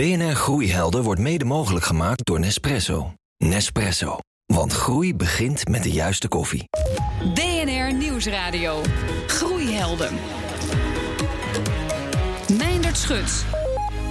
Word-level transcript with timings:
BNR 0.00 0.34
Groeihelden 0.34 1.02
wordt 1.02 1.20
mede 1.20 1.44
mogelijk 1.44 1.84
gemaakt 1.84 2.24
door 2.26 2.40
Nespresso. 2.40 3.12
Nespresso. 3.36 4.18
Want 4.46 4.72
groei 4.72 5.14
begint 5.14 5.68
met 5.68 5.82
de 5.82 5.90
juiste 5.90 6.28
koffie. 6.28 6.64
BNR 7.34 7.94
Nieuwsradio. 7.94 8.80
Groeihelden. 9.26 10.14
Meindert 12.58 12.96
Schut. 12.96 13.44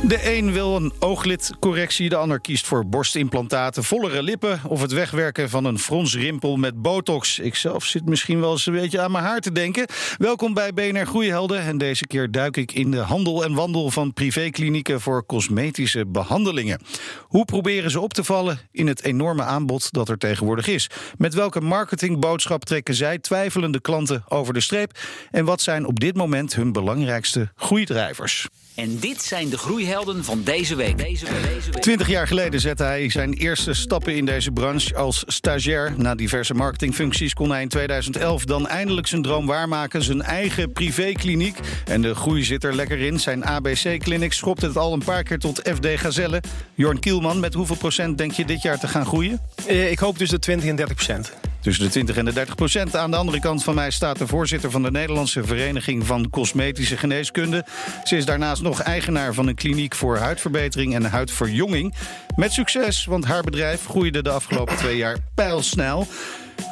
De 0.08 0.38
een 0.38 0.52
wil 0.52 0.76
een 0.76 0.94
ooglidcorrectie, 1.00 2.10
de 2.10 2.16
ander 2.16 2.40
kiest 2.40 2.68
voor 2.68 2.88
borstimplantaten, 2.88 3.84
vollere 3.84 4.24
lippen 4.24 4.62
of 4.68 4.82
het 4.82 4.92
wegwerken 4.92 5.50
van 5.50 5.66
een 5.66 5.80
fronsrimpel 5.80 6.58
met 6.58 6.82
botox. 6.82 7.40
Ikzelf 7.40 7.86
zit 7.86 8.06
misschien 8.06 8.40
wel 8.40 8.52
eens 8.52 8.66
een 8.66 8.74
beetje 8.74 9.02
aan 9.02 9.12
mijn 9.12 9.24
haar 9.24 9.40
te 9.40 9.52
denken. 9.52 9.88
Welkom 10.18 10.54
bij 10.54 10.74
BNR 10.74 11.06
Groeihelden 11.06 11.62
en 11.62 11.78
deze 11.78 12.08
keer 12.08 12.32
duik 12.32 12.58
ik 12.58 12.72
in 12.72 12.92
de 12.92 12.98
handel 12.98 13.44
en 13.44 13.54
wandel 13.54 13.92
van 13.92 14.14
privéklinieken 14.14 15.02
voor 15.02 15.26
cosmetische 15.26 16.06
behandelingen. 16.08 16.82
Hoe 17.22 17.46
proberen 17.46 17.92
ze 17.92 18.00
op 18.00 18.14
te 18.14 18.24
vallen 18.24 18.60
in 18.72 18.88
het 18.88 19.04
enorme 19.04 19.44
aanbod 19.44 19.92
dat 19.92 20.10
er 20.10 20.18
tegenwoordig 20.18 20.68
is? 20.68 20.90
Met 21.18 21.34
welke 21.34 21.62
marketingboodschap 21.62 22.66
trekken 22.66 22.94
zij 22.94 23.20
twijfelende 23.20 23.82
klanten 23.82 24.24
over 24.28 24.54
de 24.54 24.62
streep? 24.62 25.00
En 25.32 25.46
wat 25.46 25.62
zijn 25.62 25.86
op 25.86 26.00
dit 26.00 26.16
moment 26.16 26.56
hun 26.56 26.72
belangrijkste 26.72 27.52
groeidrijvers? 27.56 28.48
En 28.80 29.00
dit 29.00 29.24
zijn 29.24 29.50
de 29.50 29.58
groeihelden 29.58 30.24
van 30.24 30.44
deze 30.44 30.76
week. 30.76 30.98
Deze 30.98 31.26
week. 31.26 31.82
Twintig 31.82 32.08
jaar 32.08 32.28
geleden 32.28 32.60
zette 32.60 32.84
hij 32.84 33.10
zijn 33.10 33.34
eerste 33.34 33.74
stappen 33.74 34.16
in 34.16 34.26
deze 34.26 34.52
branche 34.52 34.96
als 34.96 35.24
stagiair. 35.28 35.94
Na 35.98 36.16
diverse 36.16 36.54
marketingfuncties 36.54 37.34
kon 37.34 37.50
hij 37.50 37.62
in 37.62 37.68
2011 37.68 38.44
dan 38.46 38.68
eindelijk 38.68 39.08
zijn 39.08 39.22
droom 39.22 39.46
waarmaken. 39.46 40.04
Zijn 40.04 40.22
eigen 40.22 40.72
privékliniek. 40.72 41.58
En 41.86 42.02
de 42.02 42.16
groei 42.16 42.44
zit 42.44 42.64
er 42.64 42.76
lekker 42.76 43.00
in. 43.00 43.20
Zijn 43.20 43.46
ABC-clinic 43.46 44.34
schopt 44.34 44.62
het 44.62 44.78
al 44.78 44.94
een 44.94 45.04
paar 45.04 45.24
keer 45.24 45.40
tot 45.40 45.62
FD 45.74 45.88
Gazelle. 45.96 46.42
Jorn 46.74 47.00
Kielman, 47.00 47.40
met 47.40 47.54
hoeveel 47.54 47.76
procent 47.78 48.18
denk 48.18 48.32
je 48.32 48.46
dit 48.46 48.62
jaar 48.62 48.80
te 48.80 48.88
gaan 48.88 49.06
groeien? 49.06 49.42
Eh, 49.66 49.92
Ik 49.92 50.00
hoop 50.00 50.18
dus 50.18 50.30
de 50.30 50.40
20 50.40 50.70
en 50.70 50.76
30 50.76 50.96
procent. 50.96 51.34
Tussen 51.62 51.84
de 51.84 51.92
20 51.92 52.18
en 52.18 52.26
de 52.26 52.34
30 52.34 52.56
procent. 52.56 52.96
Aan 52.96 53.12
de 53.12 53.18
andere 53.18 53.40
kant 53.40 53.64
van 53.64 53.76
mij 53.76 53.92
staat 53.92 54.18
de 54.18 54.28
voorzitter 54.28 54.72
van 54.72 54.84
de 54.84 54.92
Nederlandse 54.92 55.44
Vereniging 55.44 56.06
van 56.06 56.30
Cosmetische 56.30 56.98
Geneeskunde. 56.98 57.66
Ze 58.04 58.18
is 58.18 58.26
daarnaast 58.26 58.62
nog 58.62 58.82
eigenaar 58.82 59.34
van 59.34 59.48
een 59.48 59.56
kliniek 59.56 59.96
voor 59.96 60.18
huidverbetering 60.18 60.96
en 60.96 61.04
huidverjonging. 61.04 61.94
Met 62.36 62.52
succes, 62.52 63.06
want 63.06 63.26
haar 63.26 63.44
bedrijf 63.44 63.86
groeide 63.86 64.22
de 64.22 64.30
afgelopen 64.30 64.76
twee 64.76 64.98
jaar 64.98 65.18
pijlsnel 65.36 66.08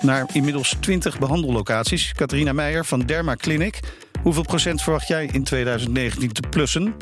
naar 0.02 0.26
inmiddels 0.34 0.76
20 0.80 1.20
behandellocaties. 1.20 2.14
Catharina 2.14 2.54
Meijer 2.54 2.86
van 2.86 3.00
Derma 3.00 3.36
Clinic. 3.36 3.80
Hoeveel 4.22 4.44
procent 4.44 4.82
verwacht 4.82 5.08
jij 5.08 5.30
in 5.32 5.44
2019 5.44 6.32
te 6.32 6.42
plussen? 6.50 6.96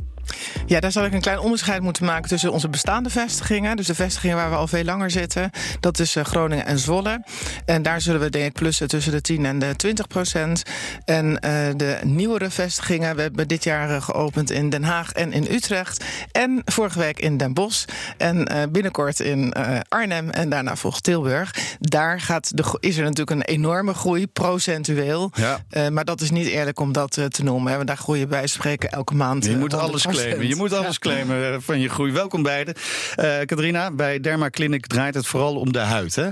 Ja, 0.66 0.80
daar 0.80 0.92
zal 0.92 1.06
ik 1.06 1.14
een 1.14 1.22
klein 1.22 1.40
onderscheid 1.40 1.82
moeten 1.82 2.06
maken 2.06 2.30
tussen 2.30 2.52
onze 2.52 2.70
bestaande 2.70 3.10
vestigingen. 3.10 3.76
Dus 3.76 3.88
de 3.88 3.96
vestigingen 3.96 4.36
waar 4.36 4.50
we 4.50 4.56
al 4.56 4.68
veel 4.68 4.84
langer 4.84 5.12
zitten. 5.12 5.52
Dat 5.80 6.00
is 6.00 6.16
eh, 6.16 6.26
Groningen 6.26 6.66
en 6.66 6.80
Zwolle. 6.80 7.24
En 7.66 7.82
daar 7.82 8.02
zullen 8.02 8.22
we 8.22 8.30
denk 8.30 8.46
ik 8.46 8.54
plussen 8.54 8.88
tussen 8.88 9.12
de 9.12 9.22
10 9.22 9.46
en 9.46 9.60
de 9.60 9.76
20 9.76 10.08
procent. 10.08 10.64
En 11.06 11.26
uh, 11.26 11.40
de 11.76 12.00
nieuwere 12.04 12.50
vestigingen, 12.50 13.16
we 13.16 13.22
hebben 13.22 13.48
dit 13.48 13.64
jaar 13.64 13.90
uh, 13.90 14.02
geopend 14.02 14.52
in 14.52 14.70
Den 14.70 14.84
Haag 14.84 15.12
en 15.12 15.34
in 15.34 15.48
Utrecht. 15.52 16.04
En 16.32 16.62
vorige 16.66 17.00
week 17.00 17.20
in 17.20 17.38
Den 17.38 17.54
Bosch. 17.54 17.86
En 18.18 18.52
uh, 18.52 18.64
binnenkort 18.70 19.20
in 19.20 19.54
Arnhem 19.88 20.30
en 20.30 20.50
daarna 20.50 20.76
volgt 20.76 21.04
Tilburg. 21.04 21.56
Daar 21.80 22.22
gaat 22.22 22.58
de, 22.58 22.78
is 22.80 22.98
er 22.98 23.04
natuurlijk 23.04 23.30
een 23.30 23.56
enorme 23.56 23.94
groei, 23.94 24.28
procentueel. 24.28 25.32
Ja. 25.34 25.90
maar 25.90 26.06
dat 26.06 26.22
is 26.22 26.32
niet 26.32 26.48
eerlijk 26.48 26.80
om 26.80 26.92
dat 26.92 27.12
te 27.12 27.44
noemen. 27.44 27.70
Hè, 27.70 27.76
want 27.76 27.88
daar 27.88 27.98
groeien 27.98 28.30
bij 28.30 28.48
spreken 28.48 28.92
elke 28.92 29.16
maand. 29.16 29.46
Je 29.46 29.58
moet 29.58 29.74
alles 29.74 30.06
claimen. 30.22 30.48
Je 30.48 30.56
moet 30.56 30.74
alles 30.74 31.00
claimen 31.00 31.62
van 31.62 31.80
je 31.80 31.90
groei. 31.90 32.12
Welkom 32.12 32.44
beiden. 32.44 32.74
Uh, 33.16 33.40
Katrina, 33.46 33.92
bij 33.92 34.20
Derma 34.20 34.50
Clinic 34.50 34.88
draait 34.88 35.16
het 35.16 35.28
vooral 35.28 35.56
om 35.56 35.72
de 35.72 35.80
huid, 35.80 36.16
hè? 36.16 36.30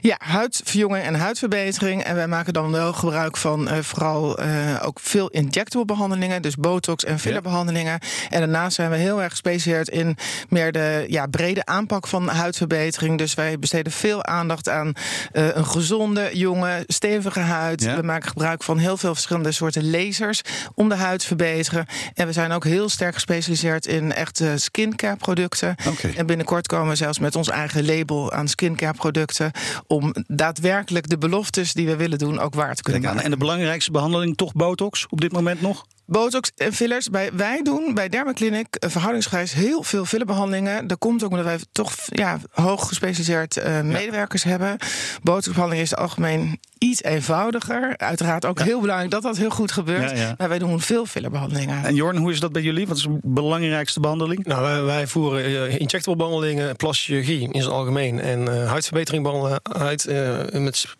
Ja, 0.00 0.16
huidverjonging 0.18 1.04
en 1.04 1.14
huidverbetering. 1.14 2.02
En 2.02 2.14
wij 2.14 2.28
maken 2.28 2.52
dan 2.52 2.72
wel 2.72 2.92
gebruik 2.92 3.36
van 3.36 3.68
uh, 3.72 3.78
vooral 3.78 4.40
uh, 4.40 4.46
ook 4.82 5.00
veel 5.00 5.28
injectable 5.28 5.84
behandelingen. 5.84 6.42
Dus 6.42 6.56
botox 6.56 7.04
en 7.04 7.18
fillerbehandelingen. 7.18 7.98
Ja. 8.00 8.30
En 8.30 8.40
daarnaast 8.40 8.74
zijn 8.76 8.90
we 8.90 8.96
heel 8.96 9.22
erg 9.22 9.30
gespecialiseerd 9.30 9.88
in 9.88 10.16
meer 10.48 10.72
de 10.72 11.04
ja, 11.08 11.26
brede 11.26 11.64
aanpak 11.64 12.06
van 12.06 12.28
huidverbetering. 12.28 13.18
Dus 13.18 13.34
wij 13.34 13.58
besteden 13.58 13.92
veel 13.92 14.24
aandacht 14.24 14.68
aan 14.68 14.92
uh, 15.32 15.54
een 15.54 15.66
gezonde, 15.66 16.30
jonge, 16.32 16.84
stevige 16.86 17.40
huid. 17.40 17.82
Ja. 17.82 17.96
We 17.96 18.02
maken 18.02 18.28
gebruik 18.28 18.62
van 18.62 18.78
heel 18.78 18.96
veel 18.96 19.14
verschillende 19.14 19.52
soorten 19.52 19.90
lasers 19.90 20.42
om 20.74 20.88
de 20.88 20.94
huid 20.94 21.20
te 21.20 21.26
verbeteren. 21.26 21.86
En 22.14 22.26
we 22.26 22.32
zijn 22.32 22.52
ook 22.52 22.64
heel 22.64 22.88
sterk 22.88 23.14
gespecialiseerd 23.14 23.86
in 23.86 24.12
echte 24.12 24.52
skincare 24.56 25.16
producten. 25.16 25.74
Okay. 25.86 26.14
En 26.16 26.26
binnenkort 26.26 26.66
komen 26.66 26.88
we 26.88 26.94
zelfs 26.96 27.18
met 27.18 27.36
ons 27.36 27.48
eigen 27.48 27.84
label 27.84 28.32
aan 28.32 28.48
skincare 28.48 28.94
producten 28.94 29.45
om 29.86 30.14
daadwerkelijk 30.26 31.08
de 31.08 31.18
beloftes 31.18 31.72
die 31.72 31.86
we 31.86 31.96
willen 31.96 32.18
doen 32.18 32.38
ook 32.38 32.54
waar 32.54 32.74
te 32.74 32.82
kunnen 32.82 33.02
maken. 33.02 33.22
En 33.22 33.30
de 33.30 33.36
belangrijkste 33.36 33.90
behandeling 33.90 34.36
toch 34.36 34.52
botox 34.52 35.06
op 35.08 35.20
dit 35.20 35.32
moment 35.32 35.60
nog? 35.60 35.86
Botox 36.06 36.52
en 36.56 36.72
fillers. 36.72 37.10
Bij, 37.10 37.30
wij 37.32 37.62
doen 37.62 37.94
bij 37.94 38.08
Dermaclinic 38.08 38.66
verhoudingsgewijs 38.78 39.52
heel 39.52 39.82
veel 39.82 40.04
fillerbehandelingen. 40.04 40.86
Dat 40.86 40.98
komt 40.98 41.24
ook 41.24 41.30
omdat 41.30 41.44
wij 41.44 41.58
toch 41.72 41.92
ja, 42.06 42.38
hoog 42.50 42.88
gespecialiseerd 42.88 43.56
uh, 43.56 43.80
medewerkers 43.80 44.42
ja. 44.42 44.48
hebben. 44.48 44.76
Botoxbehandeling 45.22 45.82
is 45.82 45.90
in 45.90 45.96
het 45.96 46.06
algemeen 46.08 46.60
iets 46.78 47.02
eenvoudiger. 47.02 47.96
Uiteraard 47.96 48.44
ook 48.44 48.58
ja. 48.58 48.64
heel 48.64 48.80
belangrijk 48.80 49.10
dat 49.10 49.22
dat 49.22 49.36
heel 49.36 49.50
goed 49.50 49.72
gebeurt. 49.72 50.18
Ja, 50.18 50.34
maar 50.38 50.48
wij 50.48 50.58
doen 50.58 50.80
veel 50.80 51.06
fillerbehandelingen. 51.06 51.84
En 51.84 51.94
Jorn, 51.94 52.16
hoe 52.16 52.32
is 52.32 52.40
dat 52.40 52.52
bij 52.52 52.62
jullie? 52.62 52.86
Wat 52.86 52.96
is 52.96 53.02
de 53.02 53.18
belangrijkste 53.22 54.00
behandeling? 54.00 54.44
Nou, 54.44 54.62
wij, 54.62 54.82
wij 54.82 55.06
voeren 55.06 55.50
uh, 55.50 55.78
injectable 55.78 56.16
behandelingen, 56.16 56.76
plastische 56.76 57.12
chirurgie 57.12 57.52
in 57.52 57.60
het 57.60 57.68
algemeen. 57.68 58.20
En 58.20 58.40
uh, 58.40 58.68
huidverbetering 58.68 59.22
behandelen 59.22 59.60
uit 59.62 60.06
met 60.52 60.96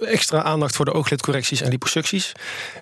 extra 0.00 0.42
aandacht 0.42 0.76
voor 0.76 0.84
de 0.84 0.92
ooglidcorrecties 0.92 1.60
en 1.60 1.70
liposucties. 1.70 2.32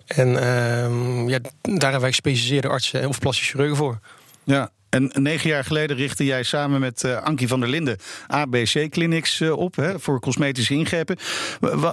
En 0.06 0.28
uh, 0.28 1.28
ja, 1.28 1.38
daar 1.60 1.80
hebben 1.80 2.00
wij 2.00 2.10
gespecialiseerde 2.10 2.68
artsen 2.68 3.08
of 3.08 3.18
plastische 3.18 3.50
chirurgen 3.50 3.76
voor. 3.76 3.98
Ja, 4.44 4.70
en 4.88 5.10
negen 5.14 5.50
jaar 5.50 5.64
geleden 5.64 5.96
richtte 5.96 6.24
jij 6.24 6.42
samen 6.42 6.80
met 6.80 7.02
uh, 7.02 7.22
Ankie 7.22 7.48
van 7.48 7.60
der 7.60 7.68
Linden 7.68 7.98
ABC-clinics 8.26 9.40
uh, 9.40 9.58
op 9.58 9.76
hè, 9.76 9.98
voor 9.98 10.20
cosmetische 10.20 10.74
ingrepen. 10.74 11.16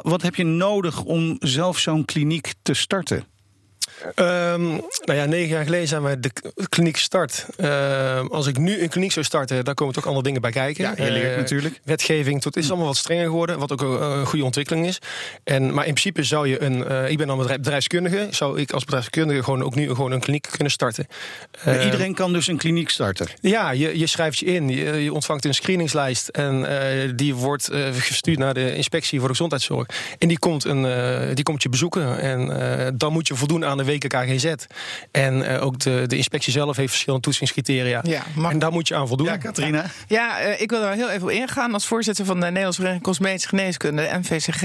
Wat 0.01 0.21
heb 0.21 0.35
je 0.35 0.43
nodig 0.43 1.03
om 1.03 1.35
zelf 1.39 1.79
zo'n 1.79 2.05
kliniek 2.05 2.53
te 2.61 2.73
starten? 2.73 3.25
Um, 4.15 4.67
nou 5.05 5.19
ja, 5.19 5.25
negen 5.25 5.47
jaar 5.47 5.63
geleden 5.63 5.87
zijn 5.87 6.01
wij 6.01 6.19
de 6.19 6.31
kliniek 6.69 6.95
gestart. 6.95 7.45
Uh, 7.57 8.25
als 8.29 8.47
ik 8.47 8.57
nu 8.57 8.81
een 8.81 8.89
kliniek 8.89 9.11
zou 9.11 9.25
starten, 9.25 9.65
daar 9.65 9.73
komen 9.73 9.93
toch 9.93 10.05
andere 10.05 10.23
dingen 10.23 10.41
bij 10.41 10.51
kijken. 10.51 10.83
Ja, 10.83 11.05
je 11.05 11.11
leert 11.11 11.31
uh, 11.31 11.37
natuurlijk. 11.37 11.79
Wetgeving, 11.83 12.43
het 12.43 12.55
is 12.55 12.69
allemaal 12.69 12.87
wat 12.87 12.97
strenger 12.97 13.25
geworden, 13.25 13.59
wat 13.59 13.71
ook 13.71 13.81
een, 13.81 14.01
een 14.01 14.25
goede 14.25 14.45
ontwikkeling 14.45 14.87
is. 14.87 14.99
En, 15.43 15.73
maar 15.73 15.85
in 15.85 15.93
principe 15.93 16.23
zou 16.23 16.47
je 16.47 16.61
een, 16.61 16.77
uh, 16.91 17.09
ik 17.09 17.17
ben 17.17 17.27
dan 17.27 17.37
bedrijfskundige, 17.37 18.27
zou 18.29 18.59
ik 18.59 18.71
als 18.71 18.83
bedrijfskundige 18.83 19.43
gewoon 19.43 19.63
ook 19.63 19.75
nu 19.75 19.87
gewoon 19.87 20.11
een 20.11 20.19
kliniek 20.19 20.47
kunnen 20.51 20.71
starten. 20.71 21.07
Maar 21.65 21.85
iedereen 21.85 22.13
kan 22.13 22.33
dus 22.33 22.47
een 22.47 22.57
kliniek 22.57 22.89
starten? 22.89 23.27
Ja, 23.41 23.71
je, 23.71 23.99
je 23.99 24.07
schrijft 24.07 24.37
je 24.37 24.45
in, 24.45 24.69
je, 24.69 25.03
je 25.03 25.13
ontvangt 25.13 25.45
een 25.45 25.53
screeningslijst 25.53 26.27
en 26.27 26.65
die 27.15 27.35
wordt 27.35 27.69
gestuurd 27.93 28.37
naar 28.37 28.53
de 28.53 28.75
inspectie 28.75 29.19
voor 29.19 29.27
de 29.27 29.33
gezondheidszorg. 29.33 29.87
En 30.17 30.27
die 30.27 30.39
komt, 30.39 30.63
een, 30.63 31.35
die 31.35 31.43
komt 31.43 31.63
je 31.63 31.69
bezoeken 31.69 32.19
en 32.19 32.97
dan 32.97 33.13
moet 33.13 33.27
je 33.27 33.35
voldoen 33.35 33.65
aan 33.65 33.76
de 33.77 33.83
weken 33.83 34.09
KGZ. 34.09 34.53
En 35.11 35.39
uh, 35.39 35.63
ook 35.63 35.79
de, 35.79 36.03
de 36.07 36.17
inspectie 36.17 36.51
zelf 36.51 36.75
heeft 36.75 36.89
verschillende 36.89 37.25
toetsingscriteria. 37.25 38.01
Ja, 38.03 38.23
mag... 38.35 38.51
En 38.51 38.59
daar 38.59 38.71
moet 38.71 38.87
je 38.87 38.95
aan 38.95 39.07
voldoen. 39.07 39.27
Ja, 39.27 39.37
Katrina. 39.37 39.85
Ja, 40.07 40.45
uh, 40.45 40.61
ik 40.61 40.69
wil 40.69 40.79
daar 40.79 40.93
heel 40.93 41.09
even 41.09 41.23
op 41.23 41.29
ingaan. 41.29 41.73
Als 41.73 41.85
voorzitter 41.85 42.25
van 42.25 42.39
de 42.39 42.45
Nederlandse 42.45 42.81
Vereniging 42.81 43.05
Cosmetische 43.05 43.47
Geneeskunde, 43.47 44.01
de 44.01 44.17
NVCG, 44.17 44.61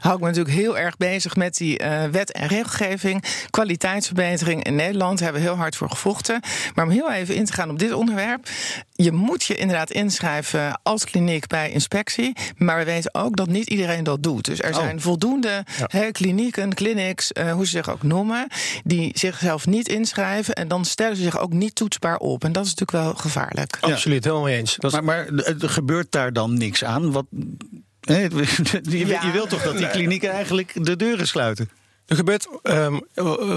hou 0.00 0.14
ik 0.14 0.20
me 0.20 0.26
natuurlijk 0.26 0.54
heel 0.54 0.78
erg 0.78 0.96
bezig 0.96 1.36
met 1.36 1.56
die 1.56 1.82
uh, 1.82 2.04
wet 2.04 2.32
en 2.32 2.46
regelgeving. 2.46 3.24
Kwaliteitsverbetering 3.50 4.64
in 4.64 4.74
Nederland 4.74 5.20
hebben 5.20 5.42
we 5.42 5.48
heel 5.48 5.56
hard 5.56 5.76
voor 5.76 5.90
gevochten. 5.90 6.40
Maar 6.74 6.84
om 6.84 6.90
heel 6.90 7.12
even 7.12 7.34
in 7.34 7.44
te 7.44 7.52
gaan 7.52 7.70
op 7.70 7.78
dit 7.78 7.92
onderwerp. 7.92 8.48
Je 8.92 9.12
moet 9.12 9.44
je 9.44 9.54
inderdaad 9.54 9.90
inschrijven 9.90 10.80
als 10.82 11.04
kliniek 11.04 11.46
bij 11.46 11.70
inspectie. 11.70 12.32
Maar 12.56 12.78
we 12.78 12.84
weten 12.84 13.14
ook 13.14 13.36
dat 13.36 13.48
niet 13.48 13.68
iedereen 13.68 14.04
dat 14.04 14.22
doet. 14.22 14.44
Dus 14.44 14.62
er 14.62 14.74
zijn 14.74 14.96
oh. 14.96 15.02
voldoende 15.02 15.64
ja. 15.78 15.86
he, 15.86 16.10
klinieken, 16.10 16.74
clinics, 16.74 17.30
hoe 17.52 17.64
ze 17.64 17.70
zich 17.70 17.90
ook 17.90 18.02
noemen 18.02 18.41
die 18.84 19.10
zichzelf 19.14 19.66
niet 19.66 19.88
inschrijven. 19.88 20.54
En 20.54 20.68
dan 20.68 20.84
stellen 20.84 21.16
ze 21.16 21.22
zich 21.22 21.38
ook 21.38 21.52
niet 21.52 21.74
toetsbaar 21.74 22.16
op. 22.16 22.44
En 22.44 22.52
dat 22.52 22.64
is 22.64 22.74
natuurlijk 22.74 23.04
wel 23.04 23.14
gevaarlijk. 23.14 23.78
Ja. 23.80 23.92
Absoluut, 23.92 24.24
helemaal 24.24 24.44
mee 24.44 24.58
eens. 24.58 24.78
Maar, 24.78 25.04
maar 25.04 25.26
er 25.60 25.68
gebeurt 25.68 26.12
daar 26.12 26.32
dan 26.32 26.58
niks 26.58 26.84
aan? 26.84 27.12
Wat, 27.12 27.26
je, 28.00 29.06
ja. 29.06 29.22
je 29.24 29.30
wilt 29.32 29.48
toch 29.48 29.62
dat 29.62 29.78
die 29.78 29.90
klinieken 29.90 30.30
eigenlijk 30.30 30.84
de 30.84 30.96
deuren 30.96 31.26
sluiten? 31.26 31.70
Er 32.12 32.18
gebeurt, 32.18 32.46
ehm, 32.62 32.98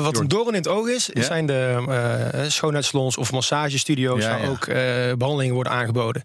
wat 0.01 0.17
een 0.17 0.27
doorn 0.27 0.47
in 0.47 0.53
het 0.53 0.67
oog 0.67 0.87
is, 0.87 1.09
Ja? 1.13 1.21
zijn 1.23 1.45
de 1.45 1.83
eh 1.87 2.49
schoonheidssalons 2.49 3.17
of 3.17 3.31
massagestudio's 3.31 4.23
Ja, 4.23 4.29
waar 4.29 4.41
ja. 4.41 4.47
ook 4.47 4.65
eh, 4.65 4.75
behandelingen 5.17 5.53
worden 5.55 5.73
aangeboden. 5.73 6.21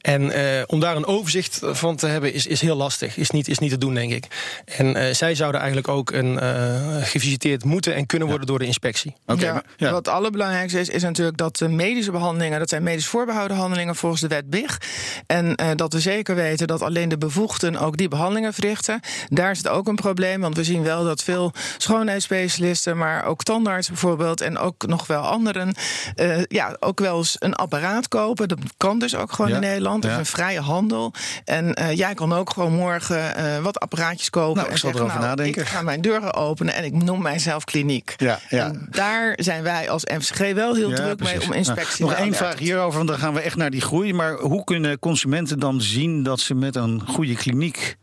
En 0.00 0.30
eh, 0.30 0.62
om 0.66 0.80
daar 0.80 0.96
een 0.96 1.06
overzicht 1.06 1.60
van 1.62 1.96
te 1.96 2.06
hebben 2.06 2.32
is, 2.32 2.46
is 2.46 2.60
heel 2.60 2.76
lastig. 2.76 3.16
Is 3.16 3.30
niet, 3.30 3.48
is 3.48 3.58
niet 3.58 3.70
te 3.70 3.78
doen, 3.78 3.94
denk 3.94 4.12
ik. 4.12 4.26
En 4.64 4.96
eh, 4.96 5.14
zij 5.14 5.34
zouden 5.34 5.60
eigenlijk 5.60 5.90
ook 5.90 6.10
een, 6.10 6.38
eh, 6.38 6.96
gevisiteerd 7.02 7.64
moeten 7.64 7.94
en 7.94 8.06
kunnen 8.06 8.28
worden 8.28 8.46
door 8.46 8.58
de 8.58 8.64
inspectie. 8.66 9.14
Oké, 9.26 9.44
ja, 9.44 9.52
maar- 9.52 9.64
ja. 9.76 9.88
Wat 9.90 10.06
het 10.06 10.14
allerbelangrijkste 10.14 10.80
is, 10.80 10.88
is 10.88 11.02
natuurlijk 11.02 11.36
dat 11.36 11.56
de 11.56 11.68
medische 11.68 12.10
behandelingen, 12.10 12.58
dat 12.58 12.68
zijn 12.68 12.82
medisch 12.82 13.06
voorbehouden 13.06 13.56
handelingen 13.56 13.96
volgens 13.96 14.20
de 14.20 14.28
wet 14.28 14.50
BIG. 14.50 14.78
En 15.26 15.54
eh, 15.56 15.68
dat 15.76 15.92
we 15.92 16.00
zeker 16.00 16.34
weten 16.34 16.66
dat 16.66 16.82
alleen 16.82 17.08
de 17.08 17.18
bevoegden 17.18 17.76
ook 17.76 17.96
die 17.96 18.08
behandelingen 18.08 18.52
verrichten. 18.54 19.00
Daar 19.28 19.50
is 19.50 19.58
het 19.58 19.68
ook 19.68 19.88
een 19.88 19.94
probleem, 19.94 20.40
want 20.40 20.56
we 20.56 20.64
zien 20.64 20.82
wel 20.82 21.04
dat 21.04 21.22
veel 21.22 21.52
schoonheidsspecialisten, 21.76 22.96
maar 22.96 23.24
ook 23.24 23.42
tandartsen 23.42 23.92
bijvoorbeeld 23.92 24.40
en 24.40 24.58
ook 24.58 24.86
nog 24.86 25.06
wel 25.06 25.22
anderen, 25.22 25.74
eh, 26.14 26.44
ja, 26.48 26.76
ook 26.80 27.00
wel 27.00 27.16
eens 27.16 27.36
een 27.38 27.54
apparaat 27.54 28.08
kopen. 28.08 28.48
Dat 28.48 28.58
kan 28.76 28.98
dus 28.98 29.14
ook 29.14 29.32
gewoon 29.32 29.50
Ja, 29.50 29.56
in 29.56 29.60
Nederland. 29.60 30.02
Dat 30.02 30.10
ja. 30.10 30.18
is 30.18 30.28
een 30.28 30.32
vrije 30.32 30.60
handel. 30.60 31.12
En 31.44 31.74
eh, 31.74 31.96
jij 31.96 32.14
kan 32.14 32.32
ook 32.32 32.50
gewoon 32.50 32.72
morgen 32.72 33.34
eh, 33.34 33.58
wat 33.58 33.80
apparaatjes 33.80 34.30
kopen. 34.30 34.54
Nou, 34.54 34.66
ik 34.66 34.72
en 34.72 34.78
zal 34.78 34.90
zeggen, 34.90 35.08
erover 35.08 35.28
nadenken. 35.28 35.62
Ik 35.62 35.68
ga 35.68 35.82
mijn 35.82 36.00
deuren 36.00 36.34
openen 36.34 36.74
en 36.74 36.84
ik 36.84 36.92
noem 36.92 37.22
mijzelf 37.22 37.64
kliniek. 37.64 38.14
Ja, 38.16 38.38
ja. 38.48 38.66
En 38.66 38.86
daar 38.90 39.32
zijn 39.36 39.62
wij 39.62 39.90
als 39.90 40.04
MCG 40.04 40.52
wel 40.52 40.74
heel 40.74 40.92
druk 40.92 41.16
precies. 41.16 41.38
mee 41.38 41.46
om 41.46 41.52
inspectie 41.52 42.04
Nou, 42.04 42.16
nog 42.16 42.26
één 42.26 42.34
vraag 42.34 42.58
hierover, 42.58 42.96
want 42.96 43.08
dan 43.08 43.18
gaan 43.18 43.34
we 43.34 43.40
echt 43.40 43.56
naar 43.56 43.70
die 43.70 43.80
groei. 43.80 44.14
Maar 44.14 44.38
hoe 44.38 44.64
kunnen 44.64 44.98
consumenten 44.98 45.58
dan 45.58 45.80
zien 45.80 46.22
dat 46.22 46.40
ze 46.40 46.54
met 46.54 46.76
een 46.76 47.02
goede 47.06 47.34
kliniek 47.34 47.96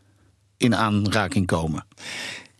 in 0.56 0.76
aanraking 0.76 1.46
komen? 1.46 1.86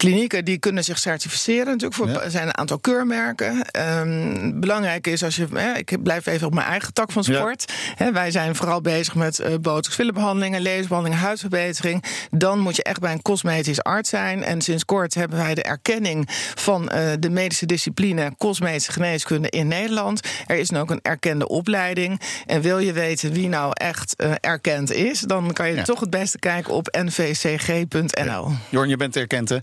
Klinieken 0.00 0.44
die 0.44 0.58
kunnen 0.58 0.84
zich 0.84 0.98
certificeren. 0.98 1.66
Natuurlijk 1.66 1.94
voor, 1.94 2.08
Ja. 2.08 2.20
er 2.20 2.30
zijn 2.30 2.46
een 2.46 2.56
aantal 2.56 2.78
keurmerken. 2.78 3.62
Ehm, 3.70 4.60
belangrijk 4.60 5.06
is 5.06 5.24
als 5.24 5.36
je. 5.36 5.46
Hè, 5.54 5.72
ik 5.76 6.02
blijf 6.02 6.26
even 6.26 6.46
op 6.46 6.54
mijn 6.54 6.66
eigen 6.66 6.92
tak 6.92 7.12
van 7.12 7.22
Ja. 7.26 7.34
sport. 7.38 7.72
Hè, 7.94 8.12
wij 8.12 8.30
zijn 8.30 8.54
vooral 8.56 8.80
bezig 8.80 9.14
met 9.14 9.38
eh 9.38 9.54
botox, 9.60 9.94
fillerbehandelingen, 9.94 10.62
laserbehandelingen, 10.62 11.22
huidverbetering. 11.24 12.04
Dan 12.30 12.58
moet 12.58 12.76
je 12.76 12.82
echt 12.82 13.00
bij 13.00 13.12
een 13.12 13.22
cosmetisch 13.22 13.82
arts 13.82 14.08
zijn. 14.10 14.44
En 14.44 14.60
sinds 14.62 14.84
kort 14.84 15.14
hebben 15.14 15.38
wij 15.38 15.54
de 15.54 15.62
erkenning 15.62 16.28
van 16.54 16.88
eh, 16.88 17.12
de 17.18 17.30
medische 17.30 17.66
discipline 17.66 18.32
cosmetische 18.38 18.92
geneeskunde 18.92 19.50
in 19.50 19.68
Nederland. 19.68 20.20
Er 20.46 20.56
is 20.56 20.70
nu 20.70 20.78
ook 20.78 20.90
een 20.90 21.00
erkende 21.02 21.48
opleiding. 21.48 22.20
En 22.46 22.60
wil 22.60 22.78
je 22.78 22.92
weten 22.92 23.32
wie 23.32 23.48
nou 23.48 23.70
echt 23.74 24.16
eh, 24.16 24.32
erkend 24.40 24.92
is, 24.92 25.20
dan 25.20 25.52
kan 25.52 25.68
je 25.68 25.74
Ja. 25.74 25.82
toch 25.82 26.00
het 26.00 26.10
beste 26.10 26.38
kijken 26.38 26.72
op 26.72 26.88
nvcg.nl. 27.04 28.50
Jorn, 28.68 28.88
je 28.88 28.96
bent 28.96 29.16
erkend, 29.16 29.48
hè? 29.48 29.56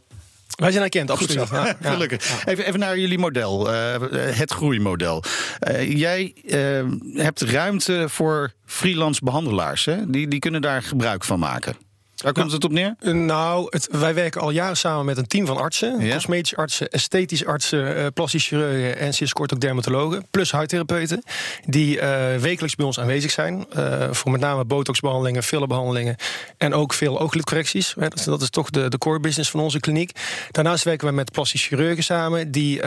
Wij 0.55 0.71
zijn 0.71 0.83
erkend, 0.83 1.11
Goed 1.11 1.21
absoluut. 1.21 1.49
Ja, 1.49 1.65
ja. 1.81 1.91
Gelukkig. 1.91 2.45
Even, 2.45 2.65
even 2.65 2.79
naar 2.79 2.99
jullie 2.99 3.17
model, 3.17 3.73
eh, 3.73 3.95
het 4.37 4.51
groeimodel. 4.51 5.23
Eh, 5.59 5.97
jij 5.97 6.33
eh, 6.47 6.83
hebt 7.13 7.41
ruimte 7.41 8.05
voor 8.09 8.51
freelance 8.65 9.21
behandelaars. 9.23 9.85
Hè? 9.85 10.09
Die, 10.09 10.27
die 10.27 10.39
kunnen 10.39 10.61
daar 10.61 10.83
gebruik 10.83 11.23
van 11.23 11.39
maken. 11.39 11.75
Waar 12.23 12.33
komt 12.33 12.51
het 12.51 12.63
op 12.63 12.71
neer? 12.71 12.95
Eh, 12.99 13.13
Nou, 13.13 13.67
het, 13.69 13.87
wij 13.91 14.13
werken 14.13 14.41
al 14.41 14.49
jaren 14.49 14.77
samen 14.77 15.05
met 15.05 15.17
een 15.17 15.27
team 15.27 15.45
van 15.45 15.57
artsen. 15.57 15.99
Ja. 16.05 16.13
Cosmetisch 16.13 16.55
artsen, 16.55 16.89
esthetisch 16.89 17.45
artsen, 17.45 17.95
eh 17.95 18.05
plastisch 18.13 18.47
chirurgen 18.47 18.97
en 18.97 19.13
sinds 19.13 19.33
kort 19.33 19.53
ook 19.53 19.59
dermatologen. 19.59 20.25
Plus 20.31 20.51
huidtherapeuten. 20.51 21.23
Die 21.65 21.99
eh, 21.99 22.35
wekelijks 22.41 22.75
bij 22.75 22.85
ons 22.85 22.99
aanwezig 22.99 23.31
zijn. 23.31 23.65
voor 24.11 24.31
met 24.31 24.41
name 24.41 24.65
botoxbehandelingen, 24.65 25.43
fillerbehandelingen. 25.43 26.15
En 26.57 26.73
ook 26.73 26.93
veel 26.93 27.19
ooglidcorrecties. 27.19 27.93
Hè, 27.99 28.07
Dat, 28.07 28.19
is- 28.19 28.25
dat 28.25 28.41
is 28.41 28.49
toch 28.49 28.69
de, 28.69 28.89
de 28.89 28.97
core 28.97 29.19
business 29.19 29.49
van 29.49 29.59
onze 29.59 29.79
kliniek. 29.79 30.11
Daarnaast 30.51 30.83
werken 30.83 31.07
we 31.07 31.13
met 31.13 31.31
plastisch 31.31 31.65
chirurgen 31.65 32.03
samen. 32.03 32.51
Die 32.51 32.81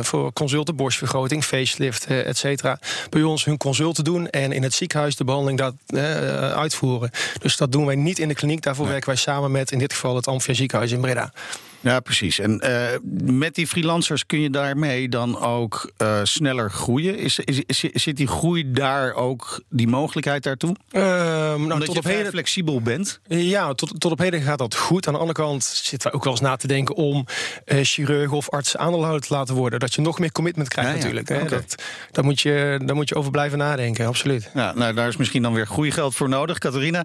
voor 0.00 0.32
consulten, 0.32 0.76
borstvergroting, 0.76 1.44
facelift, 1.44 2.06
et 2.06 2.36
cetera. 2.36 2.78
Bij 3.10 3.22
ons 3.22 3.44
hun 3.44 3.56
consulten 3.56 4.04
doen. 4.04 4.28
En 4.30 4.52
in 4.52 4.62
het 4.62 4.74
ziekenhuis 4.74 5.16
de 5.16 5.24
behandeling 5.24 5.58
dat, 5.58 5.74
uitvoeren. 6.54 7.10
Dus 7.40 7.56
dat 7.56 7.72
doen 7.72 7.86
wij 7.86 7.94
niet 7.94 8.07
in 8.16 8.28
de 8.28 8.34
kliniek. 8.34 8.62
Daarvoor 8.62 8.86
werken 8.86 9.08
wij 9.08 9.16
samen 9.16 9.50
met 9.50 9.72
in 9.72 9.78
dit 9.78 9.92
geval 9.92 10.16
het 10.16 10.26
Amphia 10.26 10.54
ziekenhuis 10.54 10.92
in 10.92 11.00
Breda. 11.00 11.32
Ja, 11.80 12.00
precies. 12.00 12.38
En 12.38 12.60
eh, 12.60 12.98
met 13.22 13.54
die 13.54 13.66
freelancers 13.66 14.26
kun 14.26 14.40
je 14.40 14.50
daarmee 14.50 15.08
dan 15.08 15.40
ook 15.40 15.92
eh, 15.96 16.20
sneller 16.22 16.70
groeien. 16.70 17.18
Is, 17.18 17.38
is, 17.38 17.62
is- 17.66 18.02
zit 18.02 18.16
die 18.16 18.26
groei 18.26 18.70
daar 18.72 19.12
ook, 19.14 19.62
die 19.70 19.88
mogelijkheid 19.88 20.42
daartoe? 20.42 20.76
Ehm, 20.90 21.04
nou, 21.04 21.62
Omdat 21.62 21.80
tot 21.84 21.92
je 21.92 21.98
op 21.98 22.04
heden 22.04 22.32
flexibel 22.32 22.80
bent? 22.80 23.20
Ja, 23.28 23.74
tot, 23.74 24.00
tot 24.00 24.12
op 24.12 24.18
heden 24.18 24.40
gaat 24.42 24.58
dat 24.58 24.74
goed. 24.76 25.06
Aan 25.06 25.12
de 25.12 25.18
andere 25.18 25.38
kant 25.38 25.64
zitten 25.64 26.08
wij 26.08 26.12
ook 26.18 26.24
wel 26.24 26.32
eens 26.32 26.42
na 26.42 26.56
te 26.56 26.66
denken 26.66 26.94
om 26.94 27.26
eh 27.64 27.78
chirurgen 27.82 28.36
of 28.36 28.50
artsen 28.50 28.80
aandeelhouder 28.80 29.20
te 29.28 29.34
laten 29.34 29.54
worden. 29.54 29.78
Dat 29.80 29.94
je 29.94 30.00
nog 30.00 30.18
meer 30.18 30.32
commitment 30.32 30.68
krijgt 30.68 30.90
Ja, 30.90 30.96
ja. 30.96 31.02
natuurlijk. 31.02 31.28
Hè. 31.28 31.56
Dat, 31.56 31.82
daar, 32.10 32.24
moet 32.24 32.40
je, 32.40 32.80
daar 32.84 32.96
moet 32.96 33.08
je 33.08 33.14
over 33.14 33.30
blijven 33.30 33.58
nadenken, 33.58 34.06
absoluut. 34.06 34.50
Ja, 34.54 34.72
nou, 34.74 34.94
daar 34.94 35.08
is 35.08 35.16
misschien 35.16 35.42
dan 35.42 35.54
weer 35.54 35.66
groeigeld 35.66 36.14
voor 36.16 36.28
nodig. 36.28 36.58
Catharina, 36.58 37.04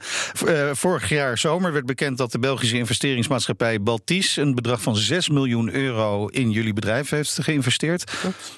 vorig 0.74 1.10
jaar 1.10 1.38
zomer 1.38 1.74
werd 1.74 1.86
bekend 1.86 2.18
dat 2.18 2.32
de 2.32 2.40
Belgische 2.40 2.78
investeringsmaatschappij 2.78 3.82
Baltis... 3.82 4.38
een 4.38 4.56
bedrag 4.64 4.82
van 4.82 4.96
6 4.96 5.30
miljoen 5.30 5.74
euro 5.74 6.28
in 6.28 6.52
jullie 6.52 6.74
bedrijf 6.74 7.10
heeft 7.10 7.38
geïnvesteerd. 7.42 8.12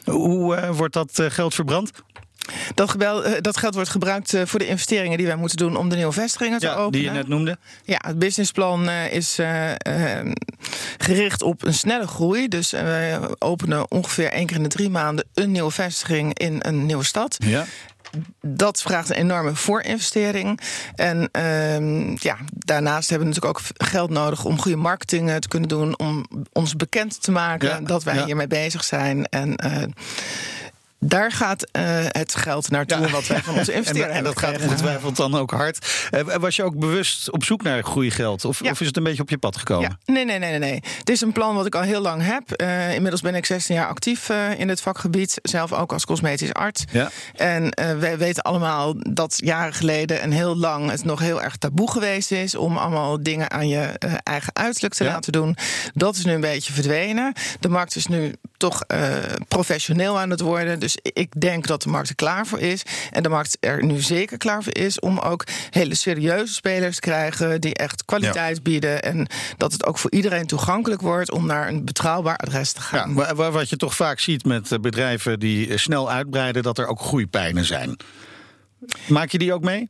Hoe 0.05 0.55
eh, 0.55 0.69
wordt 0.69 0.93
dat 0.93 1.19
eh, 1.19 1.25
geld 1.29 1.53
verbrand? 1.53 1.91
Dat, 2.73 2.89
gebel, 2.89 3.25
eh, 3.25 3.41
dat 3.41 3.57
geld 3.57 3.73
wordt 3.75 3.89
gebruikt 3.89 4.33
voor 4.45 4.59
de 4.59 4.67
investeringen 4.67 5.17
die 5.17 5.27
wij 5.27 5.35
moeten 5.35 5.57
doen 5.57 5.75
om 5.75 5.89
de 5.89 5.95
nieuwe 5.95 6.11
vestigingen 6.11 6.59
te 6.59 6.65
Ja, 6.65 6.71
openen. 6.73 6.91
die 6.91 7.01
je 7.03 7.09
net 7.11 7.27
noemde. 7.27 7.57
Ja, 7.83 8.01
het 8.05 8.19
businessplan 8.19 8.89
is 8.89 9.39
eh, 9.39 9.71
eh, 10.19 10.31
gericht 10.97 11.41
op 11.41 11.63
een 11.63 11.73
snelle 11.73 12.07
groei. 12.07 12.47
Dus 12.47 12.71
wij 12.71 13.19
openen 13.39 13.91
ongeveer 13.91 14.31
één 14.31 14.45
keer 14.45 14.55
in 14.55 14.63
de 14.63 14.69
drie 14.69 14.89
maanden 14.89 15.25
een 15.33 15.51
nieuwe 15.51 15.71
vestiging 15.71 16.39
in 16.39 16.57
een 16.59 16.85
nieuwe 16.85 17.03
stad. 17.03 17.35
Ja. 17.45 17.65
Dat 18.41 18.81
vraagt 18.81 19.09
een 19.09 19.15
enorme 19.15 19.55
voorinvestering. 19.55 20.59
En 20.95 21.29
ehm, 21.31 22.09
ja, 22.19 22.37
daarnaast 22.51 23.09
hebben 23.09 23.27
we 23.27 23.33
natuurlijk 23.33 23.59
ook 23.59 23.87
geld 23.87 24.09
nodig 24.09 24.45
om 24.45 24.59
goede 24.59 24.77
marketing 24.77 25.29
eh, 25.29 25.35
te 25.35 25.47
kunnen 25.47 25.69
doen. 25.69 25.99
Om 25.99 26.25
ons 26.51 26.75
bekend 26.75 27.21
te 27.21 27.31
maken 27.31 27.69
Ja, 27.69 27.79
dat 27.79 28.03
wij 28.03 28.15
ja. 28.15 28.25
hiermee 28.25 28.47
bezig 28.47 28.83
zijn. 28.83 29.25
En 29.25 29.55
eh, 29.55 29.83
daar 31.07 31.31
gaat 31.31 31.63
eh, 31.71 31.83
het 32.07 32.35
geld 32.35 32.69
naartoe 32.69 32.99
Ja. 32.99 33.09
wat 33.09 33.27
wij 33.27 33.41
van 33.43 33.57
onze 33.57 33.71
En, 33.75 33.77
investeren 33.77 34.11
en 34.11 34.23
dat 34.23 34.39
gaat 34.39 34.61
ongetwijfeld 34.61 35.15
dan 35.15 35.35
ook 35.35 35.51
hard. 35.51 36.07
Eh, 36.11 36.21
Was 36.35 36.55
je 36.55 36.63
ook 36.63 36.79
bewust 36.79 37.31
op 37.31 37.43
zoek 37.43 37.63
naar 37.63 37.83
groeigeld? 37.83 38.45
Of, 38.45 38.63
Ja. 38.63 38.71
of 38.71 38.81
is 38.81 38.87
het 38.87 38.97
een 38.97 39.03
beetje 39.03 39.21
op 39.21 39.29
je 39.29 39.37
pad 39.37 39.57
gekomen? 39.57 39.97
Ja, 40.05 40.13
nee, 40.13 40.25
nee, 40.25 40.39
nee, 40.39 40.49
nee, 40.49 40.59
nee. 40.59 40.83
Het 40.97 41.09
is 41.09 41.21
een 41.21 41.31
plan 41.31 41.55
wat 41.55 41.65
ik 41.65 41.75
al 41.75 41.81
heel 41.81 42.01
lang 42.01 42.21
heb. 42.25 42.51
Eh, 42.51 42.93
inmiddels 42.93 43.21
ben 43.21 43.35
ik 43.35 43.45
16 43.45 43.75
jaar 43.75 43.87
actief 43.87 44.29
in 44.57 44.69
het 44.69 44.81
vakgebied. 44.81 45.39
Zelf 45.41 45.73
ook 45.73 45.93
als 45.93 46.05
cosmetisch 46.05 46.53
arts. 46.53 46.83
Ja. 46.91 47.09
En 47.35 47.69
wij 47.99 48.17
weten 48.17 48.43
allemaal 48.43 48.93
dat 48.97 49.33
jaren 49.43 49.73
geleden 49.73 50.21
en 50.21 50.31
heel 50.31 50.55
lang 50.57 50.89
het 50.89 51.03
nog 51.03 51.19
heel 51.19 51.41
erg 51.41 51.55
taboe 51.55 51.91
geweest 51.91 52.31
is 52.31 52.55
om 52.55 52.77
allemaal 52.77 53.23
dingen 53.23 53.51
aan 53.51 53.67
je 53.67 53.89
eigen 54.23 54.55
uiterlijk 54.55 54.93
te 54.93 55.03
laten 55.03 55.31
doen. 55.31 55.57
Dat 55.93 56.15
is 56.15 56.25
nu 56.25 56.31
een 56.33 56.41
beetje 56.41 56.73
verdwenen. 56.73 57.33
De 57.59 57.69
markt 57.69 57.95
is 57.95 58.07
nu 58.07 58.33
toch 58.57 58.81
professioneel 59.47 60.19
aan 60.19 60.29
het 60.29 60.39
worden. 60.39 60.79
Dus 60.79 60.94
ik 61.01 61.41
denk 61.41 61.67
dat 61.67 61.81
de 61.83 61.89
markt 61.89 62.09
er 62.09 62.15
klaar 62.15 62.47
voor 62.47 62.59
is. 62.59 62.81
En 63.11 63.23
de 63.23 63.29
markt 63.29 63.57
er 63.59 63.83
nu 63.85 63.99
zeker 64.01 64.37
klaar 64.37 64.63
voor 64.63 64.75
is 64.75 64.99
om 64.99 65.19
ook 65.19 65.43
hele 65.69 65.95
serieuze 65.95 66.53
spelers 66.53 66.95
te 66.95 67.01
krijgen 67.01 67.61
die 67.61 67.73
echt 67.73 68.05
kwaliteit 68.05 68.63
bieden. 68.63 69.03
En 69.03 69.27
dat 69.57 69.71
het 69.71 69.85
ook 69.85 69.97
voor 69.97 70.11
iedereen 70.11 70.47
toegankelijk 70.47 71.01
wordt 71.01 71.31
om 71.31 71.45
naar 71.45 71.67
een 71.67 71.85
betrouwbaar 71.85 72.37
adres 72.37 72.71
te 72.71 72.79
Ja, 72.79 72.85
gaan. 72.85 73.13
wa- 73.13 73.51
wat 73.51 73.69
je 73.69 73.77
toch 73.77 73.95
vaak 73.95 74.19
ziet 74.19 74.45
met 74.45 74.71
eh, 74.71 74.79
bedrijven 74.79 75.39
die 75.39 75.69
eh, 75.69 75.77
snel 75.77 76.11
uitbreiden, 76.11 76.63
dat 76.63 76.77
er 76.77 76.87
ook 76.87 76.99
groeipijnen 77.01 77.65
zijn. 77.65 77.95
Maak 79.07 79.29
je 79.29 79.37
die 79.37 79.53
ook 79.53 79.63
mee? 79.63 79.89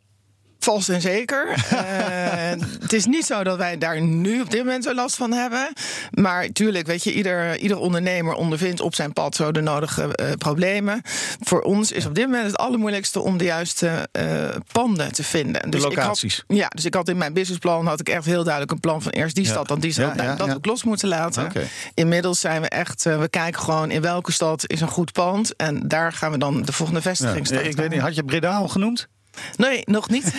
Vast 0.65 0.89
en 0.89 1.01
zeker. 1.01 1.48
Eh, 1.75 2.62
het 2.81 2.93
is 2.93 3.05
niet 3.05 3.25
zo 3.25 3.43
dat 3.43 3.57
wij 3.57 3.77
daar 3.77 4.01
nu 4.01 4.41
op 4.41 4.50
dit 4.51 4.63
moment 4.63 4.84
zo 4.84 4.93
last 4.93 5.15
van 5.15 5.31
hebben. 5.31 5.74
Maar 6.12 6.48
tuurlijk, 6.50 6.88
weet 6.88 7.03
je, 7.03 7.13
ieder, 7.13 7.57
ieder 7.57 7.77
ondernemer 7.77 8.34
ondervindt 8.34 8.81
op 8.81 8.95
zijn 8.95 9.13
pad 9.13 9.36
zo 9.36 9.51
de 9.51 9.62
nodige 9.62 10.15
eh, 10.15 10.31
problemen. 10.38 11.01
Voor 11.43 11.62
ons 11.62 11.91
is 11.91 12.05
op 12.05 12.15
dit 12.15 12.25
moment 12.25 12.45
het 12.45 12.57
allermoeilijkste 12.57 13.19
om 13.22 13.38
de 13.38 13.43
juiste 13.43 14.07
eh, 14.12 14.25
panden 14.72 15.13
te 15.13 15.24
vinden. 15.24 15.69
Dus 15.72 15.84
ik 15.84 15.88
had- 15.88 15.95
locaties. 15.95 16.43
ja, 16.48 16.67
dus 16.67 16.86
ik 16.86 16.93
had 16.93 17.10
in 17.10 17.17
mijn 17.17 17.34
businessplan 17.34 17.88
had 17.88 18.00
ik 18.00 18.10
echt 18.10 18.25
heel 18.25 18.43
duidelijk 18.43 18.72
een 18.72 18.79
plan 18.79 19.01
van 19.01 19.12
eerst 19.12 19.36
die 19.36 19.43
Ja. 19.45 19.50
stad, 19.51 19.67
dan 19.67 19.79
die 19.79 19.91
stad. 19.91 20.07
Ja, 20.10 20.15
nou, 20.15 20.27
ja, 20.29 20.36
dat 20.36 20.48
we 20.48 20.57
los 20.62 20.84
moeten 20.84 21.07
laten. 21.07 21.51
Inmiddels 21.93 22.39
zijn 22.39 22.62
we 22.62 22.69
echt, 22.69 23.03
we 23.03 23.27
kijken 23.29 23.62
gewoon 23.62 23.91
in 23.91 24.01
welke 24.01 24.31
stad 24.31 24.63
is 24.69 24.81
een 24.81 24.88
goed 24.88 25.12
pand. 25.12 25.55
En 25.55 25.88
daar 25.88 26.12
gaan 26.13 26.31
we 26.31 26.38
dan 26.38 26.62
de 26.62 26.72
volgende 26.74 27.01
vestiging 27.01 27.45
starten. 27.48 27.69
Ik 27.69 27.75
weet 27.75 27.89
niet, 27.89 28.00
had 28.01 28.15
je 28.15 28.24
Breda 28.24 28.55
al 28.57 28.67
genoemd? 28.67 29.07
Nee, 29.56 29.82
nog 29.86 30.10
niet. 30.10 30.34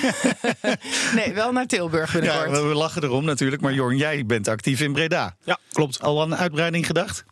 nee, 1.15 1.33
wel 1.35 1.53
naar 1.53 1.67
Tilburg 1.67 2.13
Ja, 2.13 2.21
binnenkort. 2.21 2.51
we 2.51 2.67
we 2.69 2.75
lachen 2.75 3.03
erom 3.03 3.25
natuurlijk. 3.25 3.63
Maar 3.63 3.73
Jorn, 3.73 3.97
jij 3.97 4.27
bent 4.27 4.49
actief 4.49 4.81
in 4.81 4.93
Breda. 4.93 5.37
Ja, 5.45 5.59
klopt. 5.73 6.03
Al 6.03 6.23
aan 6.23 6.33
een 6.33 6.39
uitbreiding 6.39 6.87
gedacht? 6.87 7.25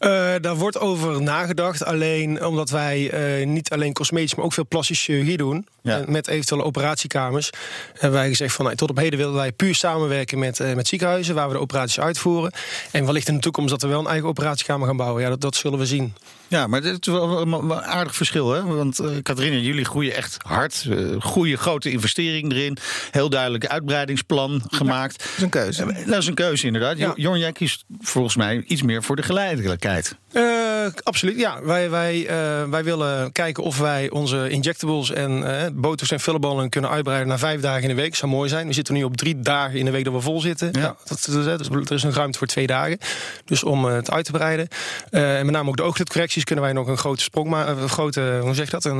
Uh, 0.00 0.34
daar 0.40 0.56
wordt 0.56 0.78
over 0.78 1.22
nagedacht. 1.22 1.84
Alleen 1.84 2.44
omdat 2.44 2.70
wij 2.70 3.38
uh, 3.40 3.46
niet 3.46 3.70
alleen 3.70 3.92
cosmetisch, 3.92 4.34
maar 4.34 4.44
ook 4.44 4.52
veel 4.52 4.66
plastische 4.66 5.04
chirurgie 5.04 5.36
doen. 5.36 5.66
Ja. 5.82 6.04
Met 6.06 6.28
eventuele 6.28 6.64
operatiekamers. 6.64 7.50
Hebben 7.92 8.18
wij 8.18 8.28
gezegd 8.28 8.54
van 8.54 8.64
nou, 8.64 8.76
tot 8.76 8.90
op 8.90 8.96
heden 8.96 9.18
willen 9.18 9.34
wij 9.34 9.52
puur 9.52 9.74
samenwerken 9.74 10.38
met, 10.38 10.58
uh, 10.58 10.74
met 10.74 10.88
ziekenhuizen 10.88 11.34
waar 11.34 11.48
we 11.48 11.54
de 11.54 11.60
operaties 11.60 12.00
uitvoeren. 12.00 12.52
En 12.90 13.04
wellicht 13.04 13.28
in 13.28 13.34
de 13.34 13.40
toekomst 13.40 13.70
dat 13.70 13.82
we 13.82 13.88
wel 13.88 14.00
een 14.00 14.06
eigen 14.06 14.28
operatiekamer 14.28 14.86
gaan 14.86 14.96
bouwen. 14.96 15.22
Ja, 15.22 15.28
dat, 15.28 15.40
dat 15.40 15.56
zullen 15.56 15.78
we 15.78 15.86
zien. 15.86 16.14
Ja, 16.48 16.66
maar 16.66 16.80
dit 16.80 17.06
is 17.06 17.12
wel 17.12 17.40
een 17.40 17.72
aardig 17.72 18.16
verschil. 18.16 18.52
Hè? 18.52 18.62
Want 18.62 19.00
uh, 19.00 19.08
Katrine, 19.22 19.62
jullie 19.62 19.84
groeien 19.84 20.14
echt 20.14 20.36
hard. 20.46 20.84
Uh, 20.88 21.20
goede 21.20 21.56
grote 21.56 21.90
investering 21.90 22.52
erin. 22.52 22.76
Heel 23.10 23.28
duidelijk 23.28 23.66
uitbreidingsplan 23.66 24.62
gemaakt. 24.66 25.18
dat 25.18 25.28
is 25.36 25.42
een 25.42 25.48
keuze. 25.48 26.04
dat 26.06 26.18
is 26.18 26.26
een 26.26 26.34
keuze, 26.34 26.66
inderdaad. 26.66 26.98
Ja. 26.98 27.12
Jorn, 27.16 27.38
jij 27.38 27.52
kiest 27.52 27.84
volgens 28.00 28.36
mij 28.36 28.64
iets 28.66 28.82
meer 28.82 29.02
voor 29.02 29.16
de 29.16 29.22
geleidelijkheid. 29.64 30.16
Uh, 30.32 30.73
absoluut, 31.02 31.38
ja. 31.38 31.62
Wij, 31.62 31.90
wij, 31.90 32.20
uh, 32.20 32.70
wij 32.70 32.84
willen 32.84 33.32
kijken 33.32 33.62
of 33.62 33.78
wij 33.78 34.10
onze 34.10 34.48
injectables 34.48 35.10
en 35.10 35.42
uh, 35.42 35.62
botox 35.72 36.10
en 36.10 36.20
filleballen 36.20 36.68
kunnen 36.68 36.90
uitbreiden 36.90 37.28
naar 37.28 37.38
vijf 37.38 37.60
dagen 37.60 37.82
in 37.82 37.88
de 37.88 37.94
week. 37.94 38.14
Zou 38.14 38.32
mooi 38.32 38.48
zijn. 38.48 38.66
We 38.66 38.72
zitten 38.72 38.94
nu 38.94 39.04
op 39.04 39.16
drie 39.16 39.40
dagen 39.40 39.78
in 39.78 39.84
de 39.84 39.90
week 39.90 40.04
dat 40.04 40.12
we 40.12 40.20
vol 40.20 40.40
zitten. 40.40 40.68
Ja. 40.72 40.80
ja 40.80 40.96
dat, 41.04 41.28
dus 41.30 41.68
er 41.68 41.92
is 41.92 42.02
een 42.02 42.12
ruimte 42.12 42.38
voor 42.38 42.46
twee 42.46 42.66
dagen. 42.66 42.98
Dus 43.44 43.64
om 43.64 43.84
het 43.84 44.10
uit 44.10 44.24
te 44.24 44.32
breiden. 44.32 44.68
en 45.10 45.44
met 45.44 45.54
name 45.54 45.68
ook 45.68 45.76
de 45.76 45.82
ooglidcorrecties 45.82 46.44
kunnen 46.44 46.64
wij 46.64 46.72
nog 46.72 46.86
een 46.86 46.98
grote 46.98 47.22
sprong 47.22 47.48
maken. 47.48 47.82
Een 47.82 47.88
grote, 47.88 48.38
hoe 48.42 48.54
zeg 48.54 48.64
je 48.64 48.70
dat? 48.70 48.84
En, 48.84 48.96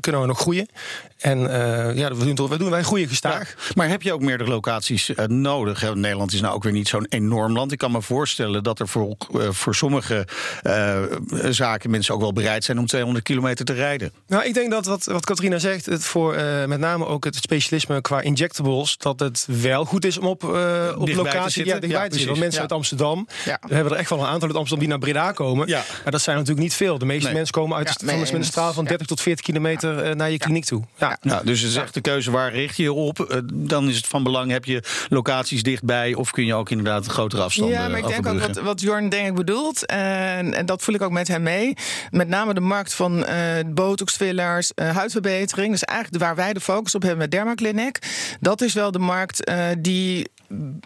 kunnen 0.00 0.20
we 0.20 0.26
nog 0.26 0.38
groeien. 0.38 0.68
En 1.18 1.38
ja, 1.94 2.14
we 2.14 2.34
doen, 2.34 2.48
we 2.48 2.58
doen 2.58 2.70
wij 2.70 2.82
groeien 2.82 3.08
gestaag. 3.08 3.48
Ja. 3.48 3.72
Maar 3.74 3.88
heb 3.88 4.02
je 4.02 4.12
ook 4.12 4.20
meerdere 4.20 4.50
locaties 4.50 5.10
nodig? 5.26 5.94
Nederland 5.94 6.32
is 6.32 6.40
nou 6.40 6.54
ook 6.54 6.62
weer 6.62 6.72
niet 6.72 6.88
zo'n 6.88 7.06
enorm 7.08 7.52
land. 7.52 7.72
Ik 7.72 7.78
kan 7.78 7.92
me 7.92 8.02
voorstellen 8.02 8.62
dat 8.62 8.80
er 8.80 8.88
voor, 8.88 9.16
voor 9.50 9.74
sommige 9.74 10.26
zaken 11.50 11.90
mensen 11.90 12.14
ook 12.14 12.20
wel 12.20 12.32
bereid 12.32 12.64
zijn 12.64 12.78
om 12.78 12.86
200 12.86 13.24
kilometer 13.24 13.64
te 13.64 13.72
rijden. 13.72 14.12
Nou, 14.26 14.44
ik 14.44 14.54
denk 14.54 14.70
dat 14.70 14.86
wat, 14.86 15.04
wat 15.04 15.24
Katrina 15.24 15.58
zegt, 15.58 15.86
het 15.86 16.04
voor 16.04 16.36
uh, 16.36 16.64
met 16.64 16.78
name 16.78 17.06
ook 17.06 17.24
het 17.24 17.36
specialisme 17.36 18.00
qua 18.00 18.20
injectables, 18.20 18.96
dat 18.96 19.20
het 19.20 19.46
wel 19.60 19.84
goed 19.84 20.04
is 20.04 20.18
om 20.18 20.26
op, 20.26 20.42
uh, 20.42 20.50
op 20.98 21.08
locatie 21.08 21.64
ja, 21.64 21.78
dichtbij 21.78 22.08
te 22.08 22.10
zitten. 22.10 22.26
Want 22.26 22.40
mensen 22.40 22.60
uit 22.60 22.72
Amsterdam, 22.72 23.28
ja. 23.44 23.58
we 23.68 23.74
hebben 23.74 23.92
er 23.92 23.98
echt 23.98 24.10
wel 24.10 24.18
een 24.18 24.26
aantal 24.26 24.48
uit 24.48 24.56
Amsterdam 24.56 24.78
die 24.78 24.88
naar 24.88 24.98
Breda 24.98 25.32
komen. 25.32 25.68
Ja. 25.68 25.82
Maar 26.02 26.12
dat 26.12 26.22
zijn 26.22 26.36
natuurlijk 26.36 26.62
niet 26.62 26.74
veel. 26.74 26.98
De 26.98 27.04
meeste 27.04 27.24
nee. 27.24 27.34
mensen 27.34 27.54
komen 27.54 27.76
uit 27.76 27.92
van, 28.04 28.18
met 28.18 28.32
een 28.32 28.44
straal 28.44 28.72
van 28.72 28.84
30 28.84 29.06
tot 29.06 29.20
40 29.20 29.44
kilometer 29.44 30.16
naar 30.16 30.30
je 30.30 30.38
kliniek 30.38 30.64
toe. 30.64 30.82
Ja. 30.98 31.18
Nou, 31.20 31.44
dus 31.44 31.60
het 31.60 31.70
is 31.70 31.76
echt 31.76 31.94
de 31.94 32.00
keuze 32.00 32.30
waar 32.30 32.52
richt 32.52 32.76
je 32.76 32.82
je 32.82 32.92
op. 32.92 33.42
dan 33.52 33.88
is 33.88 33.96
het 33.96 34.06
van 34.06 34.22
belang, 34.22 34.50
heb 34.50 34.64
je 34.64 34.82
locaties 35.08 35.62
dichtbij 35.62 36.14
of 36.14 36.30
kun 36.30 36.46
je 36.46 36.54
ook 36.54 36.70
inderdaad 36.70 37.06
grotere 37.06 37.42
afstanden 37.42 37.78
Ja, 37.78 37.88
maar 37.88 37.98
ik 37.98 38.06
denk 38.06 38.26
ook 38.26 38.40
wat, 38.40 38.56
wat 38.60 38.80
Jorn 38.80 39.08
denk 39.08 39.28
ik 39.28 39.34
bedoelt. 39.34 39.86
En, 39.86 40.54
en 40.54 40.66
dat 40.66 40.82
voel 40.84 40.94
ik 40.94 41.02
ook 41.02 41.10
met 41.10 41.28
hem 41.28 41.42
mee. 41.42 41.76
Met 42.10 42.28
name 42.28 42.54
de 42.54 42.60
markt 42.60 42.94
van 42.94 43.18
uh, 43.18 43.26
botox 43.66 44.16
fillers, 44.16 44.72
uh, 44.74 44.96
huidverbetering. 44.96 45.70
Dus 45.70 45.84
eigenlijk 45.84 46.24
waar 46.24 46.34
wij 46.34 46.52
de 46.52 46.60
focus 46.60 46.94
op 46.94 47.02
hebben 47.02 47.20
met 47.20 47.30
Dermaclinic. 47.30 47.98
Dat 48.40 48.60
is 48.60 48.72
wel 48.72 48.90
de 48.90 48.98
markt 48.98 49.48
uh, 49.48 49.66
die 49.78 50.32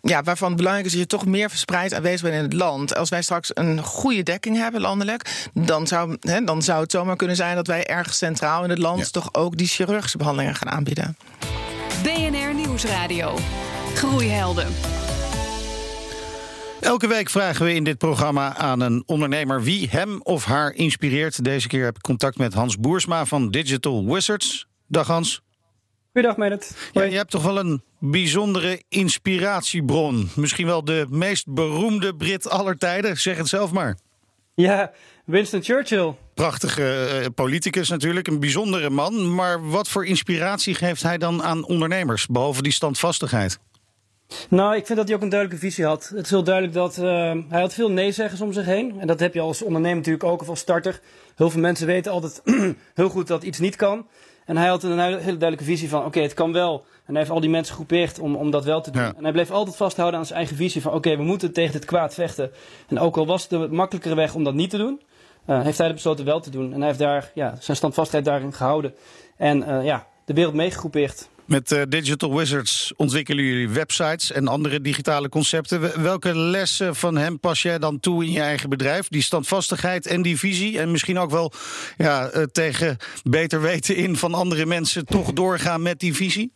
ja, 0.01 0.23
waarvan 0.23 0.49
het 0.49 0.57
belangrijk 0.57 0.87
is 0.87 0.93
dat 0.93 1.01
je 1.01 1.07
toch 1.07 1.27
meer 1.27 1.49
verspreid 1.51 1.95
aanwezig 1.95 2.23
bent 2.23 2.35
in 2.35 2.43
het 2.43 2.53
land. 2.53 2.97
Als 2.97 3.09
wij 3.09 3.23
straks 3.23 3.51
een 3.55 3.83
goede 3.83 4.23
dekking 4.23 4.57
hebben 4.57 4.81
landelijk, 4.81 5.49
dan 5.53 5.87
zou, 5.87 6.17
hè, 6.21 6.45
dan 6.45 6.63
zou 6.63 6.83
het 6.83 6.91
zomaar 6.91 7.17
kunnen 7.17 7.37
zijn 7.37 7.57
dat 7.57 7.67
wij 7.67 7.87
ergens 7.87 8.19
centraal 8.19 8.65
in 8.65 8.71
het 8.71 8.79
land 8.79 8.99
ja. 8.99 9.07
toch 9.11 9.35
ook 9.35 9.57
die 9.57 9.67
chirurgische 9.67 10.19
behandelingen 10.19 10.55
gaan 10.55 10.71
aanbieden. 10.71 11.17
BNR 12.03 12.55
Nieuwsradio. 12.55 13.39
Groeihelden. 13.95 14.67
Elke 16.81 17.07
week 17.07 17.31
vragen 17.31 17.65
we 17.65 17.75
in 17.75 17.85
dit 17.85 17.99
programma 17.99 18.57
aan 18.57 18.81
een 18.81 19.03
ondernemer 19.07 19.63
wie 19.63 19.89
hem 19.89 20.21
of 20.23 20.45
haar 20.45 20.75
inspireert. 20.75 21.45
Deze 21.45 21.69
keer 21.69 21.85
heb 21.85 21.97
ik 21.97 22.03
contact 22.03 22.39
met 22.39 22.55
Hans 22.55 22.79
Boersma 22.79 23.25
van 23.25 23.51
Digital 23.51 24.07
Wizards. 24.07 24.67
Dag 24.87 25.07
Hans. 25.07 25.43
Goedendag 26.13 26.37
Merit. 26.39 26.77
Ja, 26.93 27.03
je 27.03 27.17
hebt 27.17 27.31
toch 27.31 27.43
wel 27.43 27.59
een 27.59 27.83
bijzondere 27.99 28.83
inspiratiebron. 28.89 30.31
Misschien 30.35 30.67
wel 30.67 30.85
de 30.85 31.07
meest 31.09 31.53
beroemde 31.53 32.17
Brit 32.17 32.49
aller 32.49 32.79
tijden. 32.79 33.17
Zeg 33.17 33.37
het 33.37 33.49
zelf 33.49 33.73
maar. 33.73 33.97
Ja, 34.55 34.93
Winston 35.25 35.63
Churchill. 35.63 36.15
Prachtige 36.35 37.09
uh, 37.21 37.27
politicus 37.35 37.89
natuurlijk, 37.89 38.27
een 38.27 38.41
bijzondere 38.41 38.91
man. 38.91 39.35
Maar 39.35 39.69
wat 39.69 39.89
voor 39.89 40.07
inspiratie 40.07 40.75
geeft 40.75 41.03
hij 41.03 41.19
dan 41.19 41.43
aan 41.43 41.65
ondernemers, 41.65 42.27
behalve 42.27 42.63
die 42.63 42.73
standvastigheid? 42.73 43.59
Nou, 44.49 44.77
ik 44.77 44.87
vind 44.87 44.99
dat 44.99 45.09
hij 45.09 45.17
ook 45.17 45.23
een 45.23 45.29
duidelijke 45.29 45.65
visie 45.67 45.85
had. 45.85 46.13
Het 46.15 46.25
is 46.25 46.31
heel 46.31 46.43
duidelijk 46.43 46.75
dat 46.75 46.97
uh, 46.97 47.05
hij 47.49 47.61
had 47.61 47.75
veel 47.75 47.91
nee-zeggers 47.91 48.41
om 48.41 48.53
zich 48.53 48.65
heen. 48.65 49.01
En 49.01 49.07
dat 49.07 49.21
heb 49.21 49.35
je 49.35 49.41
als 49.41 49.63
ondernemer 49.63 49.97
natuurlijk 49.97 50.25
ook, 50.25 50.41
of 50.41 50.49
als 50.49 50.61
starter. 50.61 51.01
Heel 51.37 51.51
veel 51.51 51.61
mensen 51.61 51.87
weten 51.87 52.13
altijd 52.13 52.43
heel 52.95 53.09
goed 53.09 53.27
dat 53.27 53.43
iets 53.43 53.59
niet 53.59 53.77
kan. 53.77 54.07
En 54.45 54.57
hij 54.57 54.69
had 54.69 54.83
een 54.83 54.99
hele 54.99 55.21
duidelijke 55.21 55.65
visie 55.65 55.89
van, 55.89 56.05
oké, 56.05 56.21
het 56.21 56.35
kan 56.35 56.53
wel. 56.53 56.85
En 57.09 57.15
hij 57.15 57.19
heeft 57.19 57.31
al 57.31 57.41
die 57.41 57.51
mensen 57.51 57.71
gegroepeerd 57.71 58.19
om, 58.19 58.37
om 58.37 58.51
dat 58.51 58.65
wel 58.65 58.81
te 58.81 58.91
doen. 58.91 59.03
Ja. 59.03 59.15
En 59.17 59.23
hij 59.23 59.33
bleef 59.33 59.51
altijd 59.51 59.77
vasthouden 59.77 60.19
aan 60.19 60.27
zijn 60.27 60.39
eigen 60.39 60.57
visie 60.57 60.83
van, 60.83 60.93
oké, 60.93 61.17
we 61.17 61.23
moeten 61.23 61.53
tegen 61.53 61.73
dit 61.73 61.85
kwaad 61.85 62.15
vechten. 62.15 62.51
En 62.89 62.99
ook 62.99 63.17
al 63.17 63.27
was 63.27 63.41
het 63.41 63.51
de 63.51 63.69
makkelijkere 63.71 64.15
weg 64.15 64.35
om 64.35 64.45
dat 64.45 64.55
niet 64.55 64.71
te 64.71 64.77
doen, 64.77 65.01
uh, 65.47 65.63
heeft 65.63 65.79
hij 65.79 65.93
besloten 65.93 66.25
wel 66.25 66.41
te 66.41 66.51
doen. 66.51 66.73
En 66.73 66.79
hij 66.79 66.87
heeft 66.87 66.99
daar 66.99 67.31
ja, 67.35 67.55
zijn 67.61 67.77
standvastigheid 67.77 68.25
daarin 68.25 68.53
gehouden. 68.53 68.95
En 69.37 69.59
uh, 69.63 69.85
ja, 69.85 70.07
de 70.25 70.35
wereld 70.35 70.55
meegegroepeerd. 70.55 71.29
Met 71.49 71.71
uh, 71.71 71.83
Digital 71.89 72.37
Wizards 72.37 72.93
ontwikkelen 72.97 73.45
jullie 73.45 73.69
websites 73.69 74.33
en 74.33 74.49
andere 74.49 74.81
digitale 74.81 75.29
concepten. 75.29 76.03
Welke 76.03 76.37
lessen 76.37 76.97
van 76.97 77.17
hem 77.17 77.41
pas 77.41 77.63
jij 77.63 77.79
dan 77.79 78.01
toe 78.01 78.25
in 78.25 78.33
je 78.33 78.41
eigen 78.41 78.69
bedrijf? 78.69 79.09
Die 79.09 79.23
standvastigheid 79.23 80.07
en 80.07 80.23
die 80.23 80.39
visie. 80.39 80.79
En 80.79 80.91
misschien 80.91 81.19
ook 81.19 81.31
wel 81.31 81.53
ja, 81.97 82.31
uh, 82.35 82.43
tegen 82.43 82.97
beter 83.25 83.61
weten 83.61 83.97
in 83.97 84.17
van 84.17 84.35
andere 84.35 84.67
mensen 84.67 85.05
toch 85.05 85.33
doorgaan 85.33 85.83
met 85.83 86.01
die 86.01 86.15
visie? 86.15 86.53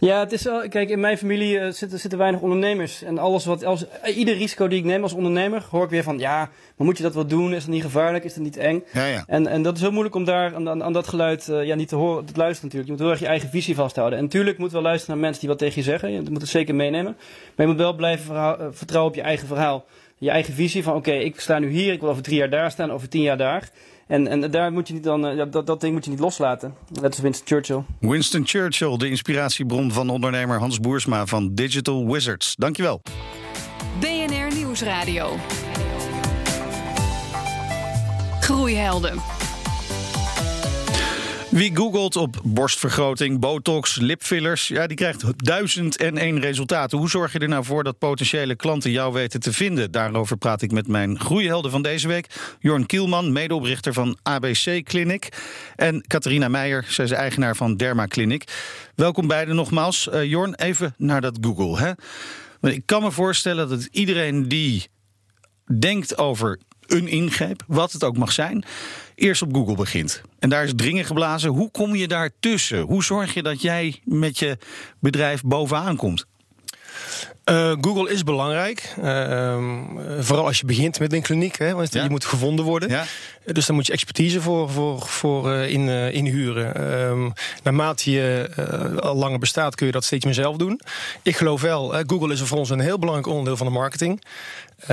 Ja, 0.00 0.18
het 0.18 0.32
is. 0.32 0.42
Kijk, 0.68 0.88
in 0.88 1.00
mijn 1.00 1.18
familie 1.18 1.58
uh, 1.58 1.72
zitten, 1.72 1.98
zitten 1.98 2.18
weinig 2.18 2.40
ondernemers. 2.40 3.02
En 3.02 3.18
alles 3.18 3.44
wat, 3.44 3.64
als, 3.64 3.84
ieder 4.14 4.36
risico 4.36 4.68
die 4.68 4.78
ik 4.78 4.84
neem 4.84 5.02
als 5.02 5.12
ondernemer, 5.12 5.66
hoor 5.70 5.84
ik 5.84 5.90
weer 5.90 6.02
van 6.02 6.18
ja, 6.18 6.50
maar 6.76 6.86
moet 6.86 6.96
je 6.96 7.02
dat 7.02 7.14
wel 7.14 7.26
doen? 7.26 7.54
Is 7.54 7.64
dat 7.64 7.74
niet 7.74 7.82
gevaarlijk? 7.82 8.24
Is 8.24 8.34
dat 8.34 8.42
niet 8.42 8.56
eng? 8.56 8.84
Ja, 8.92 9.06
ja. 9.06 9.24
En, 9.26 9.46
en 9.46 9.62
dat 9.62 9.74
is 9.74 9.80
heel 9.80 9.90
moeilijk 9.90 10.14
om 10.14 10.24
daar 10.24 10.54
aan, 10.54 10.68
aan, 10.68 10.82
aan 10.82 10.92
dat 10.92 11.08
geluid 11.08 11.48
uh, 11.48 11.64
ja, 11.64 11.74
niet 11.74 11.88
te 11.88 11.96
horen, 11.96 12.24
te 12.24 12.32
luisteren 12.36 12.64
natuurlijk. 12.64 12.84
Je 12.84 12.90
moet 12.90 13.00
heel 13.00 13.10
erg 13.10 13.20
je 13.20 13.26
eigen 13.26 13.48
visie 13.48 13.74
vasthouden. 13.74 14.18
En 14.18 14.24
natuurlijk 14.24 14.58
moet 14.58 14.72
wel 14.72 14.82
luisteren 14.82 15.14
naar 15.14 15.24
mensen 15.24 15.40
die 15.40 15.50
wat 15.50 15.58
tegen 15.58 15.74
je 15.74 15.82
zeggen. 15.82 16.12
Je 16.12 16.30
moet 16.30 16.40
het 16.40 16.50
zeker 16.50 16.74
meenemen. 16.74 17.16
Maar 17.56 17.66
je 17.66 17.72
moet 17.72 17.80
wel 17.80 17.94
blijven 17.94 18.24
verhaal, 18.24 18.60
uh, 18.60 18.66
vertrouwen 18.70 19.12
op 19.12 19.18
je 19.18 19.24
eigen 19.24 19.46
verhaal. 19.46 19.84
Je 20.18 20.30
eigen 20.30 20.54
visie 20.54 20.82
van 20.82 20.94
oké, 20.94 21.08
okay, 21.08 21.22
ik 21.22 21.40
sta 21.40 21.58
nu 21.58 21.70
hier, 21.70 21.92
ik 21.92 22.00
wil 22.00 22.10
over 22.10 22.22
drie 22.22 22.36
jaar 22.36 22.50
daar 22.50 22.70
staan, 22.70 22.90
over 22.90 23.08
tien 23.08 23.22
jaar 23.22 23.36
daar. 23.36 23.70
En, 24.06 24.26
en 24.26 24.50
daar 24.50 24.72
moet 24.72 24.88
je 24.88 24.94
niet 24.94 25.04
dan, 25.04 25.38
uh, 25.38 25.44
dat, 25.50 25.66
dat 25.66 25.80
ding 25.80 25.92
moet 25.92 26.04
je 26.04 26.10
niet 26.10 26.20
loslaten. 26.20 26.74
Dat 27.00 27.12
is 27.12 27.20
Winston 27.20 27.46
Churchill. 27.46 27.82
Winston 28.00 28.46
Churchill, 28.46 28.96
de 28.96 29.08
inspiratiebron 29.08 29.92
van 29.92 30.10
ondernemer 30.10 30.58
Hans 30.58 30.80
Boersma 30.80 31.26
van 31.26 31.54
Digital 31.54 32.12
Wizards. 32.12 32.54
Dankjewel. 32.56 33.02
BNR 34.00 34.54
Nieuwsradio. 34.54 35.36
Groeihelden. 38.44 39.20
Wie 41.50 41.76
googelt 41.76 42.16
op 42.16 42.40
borstvergroting, 42.44 43.40
botox, 43.40 43.96
lipfillers, 43.96 44.68
ja, 44.68 44.86
die 44.86 44.96
krijgt 44.96 45.24
duizend 45.44 45.96
en 45.96 46.18
één 46.18 46.40
resultaten. 46.40 46.98
Hoe 46.98 47.10
zorg 47.10 47.32
je 47.32 47.38
er 47.38 47.48
nou 47.48 47.64
voor 47.64 47.84
dat 47.84 47.98
potentiële 47.98 48.54
klanten 48.54 48.90
jou 48.90 49.12
weten 49.12 49.40
te 49.40 49.52
vinden? 49.52 49.90
Daarover 49.90 50.36
praat 50.36 50.62
ik 50.62 50.72
met 50.72 50.88
mijn 50.88 51.20
groeihelden 51.20 51.70
van 51.70 51.82
deze 51.82 52.08
week. 52.08 52.56
Jorn 52.58 52.86
Kielman, 52.86 53.32
medeoprichter 53.32 53.92
van 53.92 54.18
ABC 54.22 54.82
Clinic. 54.82 55.28
En 55.76 56.06
Catharina 56.06 56.48
Meijer, 56.48 56.84
zij 56.88 57.04
is 57.04 57.10
eigenaar 57.10 57.56
van 57.56 57.76
Derma 57.76 58.06
Clinic. 58.06 58.44
Welkom 58.94 59.26
beiden 59.26 59.54
nogmaals. 59.54 60.08
Uh, 60.12 60.24
Jorn, 60.24 60.54
even 60.54 60.94
naar 60.96 61.20
dat 61.20 61.38
Google. 61.40 61.78
Hè? 61.78 61.92
Ik 62.70 62.82
kan 62.86 63.02
me 63.02 63.10
voorstellen 63.10 63.68
dat 63.68 63.88
iedereen 63.90 64.48
die 64.48 64.86
denkt 65.78 66.18
over 66.18 66.58
een 66.86 67.08
ingreep, 67.08 67.64
wat 67.66 67.92
het 67.92 68.04
ook 68.04 68.16
mag 68.16 68.32
zijn, 68.32 68.64
eerst 69.14 69.42
op 69.42 69.54
Google 69.54 69.74
begint. 69.74 70.22
En 70.38 70.48
daar 70.48 70.64
is 70.64 70.72
dringen 70.76 71.04
geblazen. 71.04 71.50
Hoe 71.50 71.70
kom 71.70 71.94
je 71.94 72.08
daar 72.08 72.30
tussen? 72.40 72.80
Hoe 72.80 73.04
zorg 73.04 73.34
je 73.34 73.42
dat 73.42 73.62
jij 73.62 74.00
met 74.04 74.38
je 74.38 74.58
bedrijf 75.00 75.42
bovenaan 75.42 75.96
komt? 75.96 76.26
Uh, 77.50 77.72
Google 77.80 78.10
is 78.10 78.22
belangrijk. 78.22 78.94
Uh, 78.98 79.58
vooral 80.20 80.46
als 80.46 80.58
je 80.58 80.66
begint 80.66 80.98
met 80.98 81.12
een 81.12 81.22
kliniek. 81.22 81.58
Hè, 81.58 81.74
want 81.74 81.92
ja. 81.92 82.02
je 82.02 82.10
moet 82.10 82.24
gevonden 82.24 82.64
worden. 82.64 82.88
Ja. 82.88 83.04
Dus 83.44 83.66
daar 83.66 83.76
moet 83.76 83.86
je 83.86 83.92
expertise 83.92 84.40
voor, 84.40 84.70
voor, 84.70 85.00
voor 85.00 85.52
in, 85.52 85.88
inhuren. 86.12 86.92
Um, 86.92 87.32
naarmate 87.62 88.10
je 88.10 88.48
al 89.00 89.16
langer 89.16 89.38
bestaat 89.38 89.74
kun 89.74 89.86
je 89.86 89.92
dat 89.92 90.04
steeds 90.04 90.24
meer 90.24 90.34
zelf 90.34 90.56
doen. 90.56 90.80
Ik 91.22 91.36
geloof 91.36 91.60
wel, 91.60 91.94
Google 92.06 92.32
is 92.32 92.40
voor 92.40 92.58
ons 92.58 92.70
een 92.70 92.80
heel 92.80 92.98
belangrijk 92.98 93.28
onderdeel 93.28 93.56
van 93.56 93.66
de 93.66 93.72
marketing. 93.72 94.22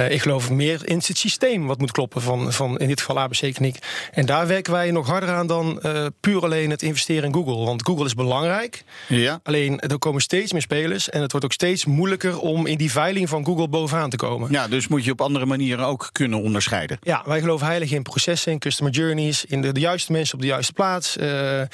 Ik 0.09 0.21
geloof 0.21 0.49
meer 0.49 0.87
in 0.87 0.95
het 0.95 1.17
systeem 1.17 1.67
wat 1.67 1.79
moet 1.79 1.91
kloppen 1.91 2.21
van, 2.21 2.53
van 2.53 2.77
in 2.79 2.87
dit 2.87 2.99
geval 2.99 3.19
ABC 3.19 3.53
Kliniek. 3.53 3.77
En 4.11 4.25
daar 4.25 4.47
werken 4.47 4.73
wij 4.73 4.91
nog 4.91 5.07
harder 5.07 5.29
aan 5.29 5.47
dan 5.47 5.81
puur 6.19 6.43
alleen 6.43 6.69
het 6.69 6.81
investeren 6.81 7.23
in 7.23 7.33
Google. 7.33 7.65
Want 7.65 7.85
Google 7.85 8.05
is 8.05 8.13
belangrijk. 8.13 8.83
Ja. 9.07 9.39
Alleen 9.43 9.79
er 9.79 9.97
komen 9.97 10.21
steeds 10.21 10.51
meer 10.51 10.61
spelers 10.61 11.09
en 11.09 11.21
het 11.21 11.31
wordt 11.31 11.45
ook 11.45 11.53
steeds 11.53 11.85
moeilijker 11.85 12.40
om 12.41 12.65
in 12.65 12.77
die 12.77 12.91
veiling 12.91 13.29
van 13.29 13.45
Google 13.45 13.67
bovenaan 13.67 14.09
te 14.09 14.15
komen. 14.15 14.51
Ja, 14.51 14.67
dus 14.67 14.87
moet 14.87 15.05
je 15.05 15.11
op 15.11 15.21
andere 15.21 15.45
manieren 15.45 15.85
ook 15.85 16.09
kunnen 16.11 16.41
onderscheiden. 16.41 16.97
Ja, 17.01 17.23
wij 17.25 17.39
geloven 17.39 17.67
heilig 17.67 17.91
in 17.91 18.01
processen, 18.01 18.51
in 18.51 18.59
customer 18.59 18.93
journeys, 18.93 19.45
in 19.45 19.61
de, 19.61 19.71
de 19.71 19.79
juiste 19.79 20.11
mensen 20.11 20.35
op 20.35 20.41
de 20.41 20.47
juiste 20.47 20.73
plaats. 20.73 21.17
eh, 21.17 21.61
ehm, 21.61 21.67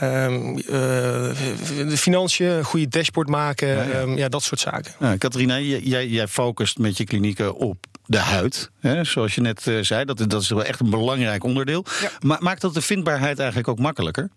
eh, 0.00 0.64
de 1.88 1.96
financiën, 1.96 2.46
een 2.46 2.64
goede 2.64 2.88
dashboard 2.88 3.28
maken, 3.28 3.68
ja, 3.68 4.14
ja, 4.16 4.28
dat 4.28 4.42
soort 4.42 4.60
zaken. 4.60 4.92
Nou, 4.98 5.16
Katrina, 5.16 5.58
jij, 5.58 6.06
jij 6.06 6.28
focust 6.28 6.78
met 6.78 6.96
je 6.96 7.04
klinieken 7.04 7.56
op 7.56 7.86
de 8.06 8.18
huid. 8.18 8.70
Hè, 8.80 9.04
zoals 9.04 9.34
je 9.34 9.40
net 9.40 9.66
uh, 9.66 9.82
zei, 9.82 10.04
dat, 10.04 10.30
dat 10.30 10.42
is 10.42 10.48
wel 10.48 10.64
echt 10.64 10.80
een 10.80 10.90
belangrijk 10.90 11.44
onderdeel. 11.44 11.84
Ja. 12.00 12.10
Ma 12.20 12.36
maakt 12.40 12.60
dat 12.60 12.74
de 12.74 12.80
vindbaarheid 12.80 13.38
eigenlijk 13.38 13.68
ook 13.68 13.78
makkelijker? 13.78 14.30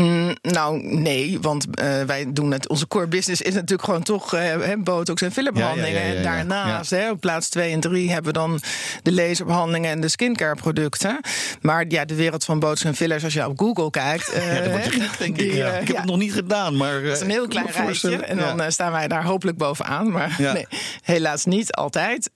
Mm, 0.00 0.36
nou, 0.42 0.82
nee, 0.82 1.38
want 1.40 1.66
uh, 1.66 2.02
wij 2.02 2.26
doen 2.32 2.50
het. 2.50 2.68
Onze 2.68 2.88
core 2.88 3.06
business 3.06 3.42
is 3.42 3.54
natuurlijk 3.54 3.82
gewoon 3.82 4.02
toch 4.02 4.34
uh, 4.34 4.72
botox 4.78 5.22
en 5.22 5.32
fillerbehandelingen. 5.32 6.00
Ja, 6.00 6.06
ja, 6.06 6.12
ja, 6.12 6.16
en 6.16 6.22
daarnaast, 6.22 6.90
hè, 6.90 7.10
op 7.10 7.20
plaats 7.20 7.48
2 7.48 7.72
en 7.72 7.80
3, 7.80 8.10
hebben 8.10 8.32
we 8.32 8.38
dan 8.38 8.60
de 9.02 9.12
laserbehandelingen 9.12 9.90
en 9.90 10.00
de 10.00 10.08
skincare 10.08 10.54
producten. 10.54 11.20
Maar 11.60 11.84
ja, 11.88 12.04
de 12.04 12.14
wereld 12.14 12.44
van 12.44 12.58
botox 12.58 12.84
en 12.84 12.94
fillers, 12.94 13.24
als 13.24 13.32
je 13.32 13.48
op 13.48 13.58
Google 13.58 13.90
kijkt. 13.90 14.28
Uh, 14.40 14.74
gek, 14.74 15.18
denk 15.18 15.36
ik. 15.36 15.36
Die, 15.36 15.52
ik 15.52 15.86
heb 15.86 15.96
het 15.96 16.04
nog 16.04 16.16
niet 16.16 16.32
gedaan, 16.32 16.76
maar. 16.76 16.94
het 16.94 17.16
is 17.16 17.20
een 17.20 17.30
heel 17.30 17.48
klein 17.48 17.66
rijtje. 17.66 18.16
En 18.16 18.36
dan 18.36 18.72
staan 18.72 18.92
wij 18.92 19.08
daar 19.08 19.24
hopelijk 19.24 19.58
bovenaan. 19.58 20.10
Maar 20.10 20.36
nee, 20.38 20.66
helaas 21.02 21.44
niet 21.44 21.72
altijd. 21.72 22.30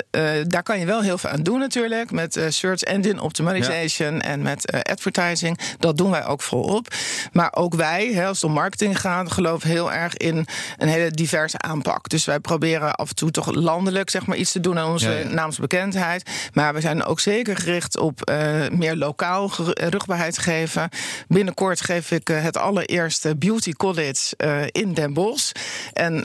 daar 0.47 0.63
kan 0.63 0.79
je 0.79 0.87
wel 0.87 1.03
heel 1.03 1.19
veel 1.19 1.31
aan 1.31 1.43
doen, 1.43 1.59
natuurlijk. 1.59 2.11
Met 2.11 2.41
search 2.49 2.83
engine 2.83 3.23
optimization 3.23 4.21
en 4.21 4.43
met 4.43 4.73
advertising. 4.83 5.59
Dat 5.79 5.97
doen 5.97 6.11
wij 6.11 6.27
ook 6.27 6.43
volop. 6.43 6.89
Maar 7.33 7.54
ook 7.57 7.75
wij, 7.75 8.13
hè, 8.13 8.27
als 8.27 8.41
het 8.41 8.51
om 8.51 8.53
marketing 8.53 9.01
gaat, 9.01 9.33
geloven 9.33 9.71
heel 9.71 9.93
erg 9.93 10.17
in 10.17 10.47
een 10.77 10.89
hele 10.89 11.11
diverse 11.11 11.59
aanpak. 11.59 12.09
Dus 12.09 12.25
wij 12.25 12.41
proberen 12.41 12.95
af 12.95 13.09
en 13.09 13.15
toe 13.15 13.31
toch 13.31 13.55
landelijk 13.55 14.11
zeg 14.11 14.27
maar, 14.27 14.37
iets 14.37 14.53
te 14.53 14.61
doen 14.61 14.79
aan 14.79 14.91
onze 14.91 15.11
ja, 15.11 15.19
ja. 15.19 15.29
naamsbekendheid. 15.29 16.31
Maar 16.53 16.75
we 16.75 16.81
zijn 16.81 17.05
ook 17.05 17.21
zeker 17.21 17.57
gericht 17.57 17.99
op 17.99 18.31
uh, 18.31 18.69
meer 18.71 18.97
lokaal 18.97 19.51
rugbaarheid 19.75 20.39
geven. 20.39 20.89
Binnenkort 21.29 21.81
geef 21.81 22.11
ik 22.11 22.31
uh, 22.31 22.43
het 22.43 22.57
allereerste 22.57 23.37
Beauty 23.37 23.73
College 23.73 24.35
uh, 24.45 24.63
in 24.71 24.95
Den 24.95 25.13
Bosch. 25.13 25.53
En 25.93 26.23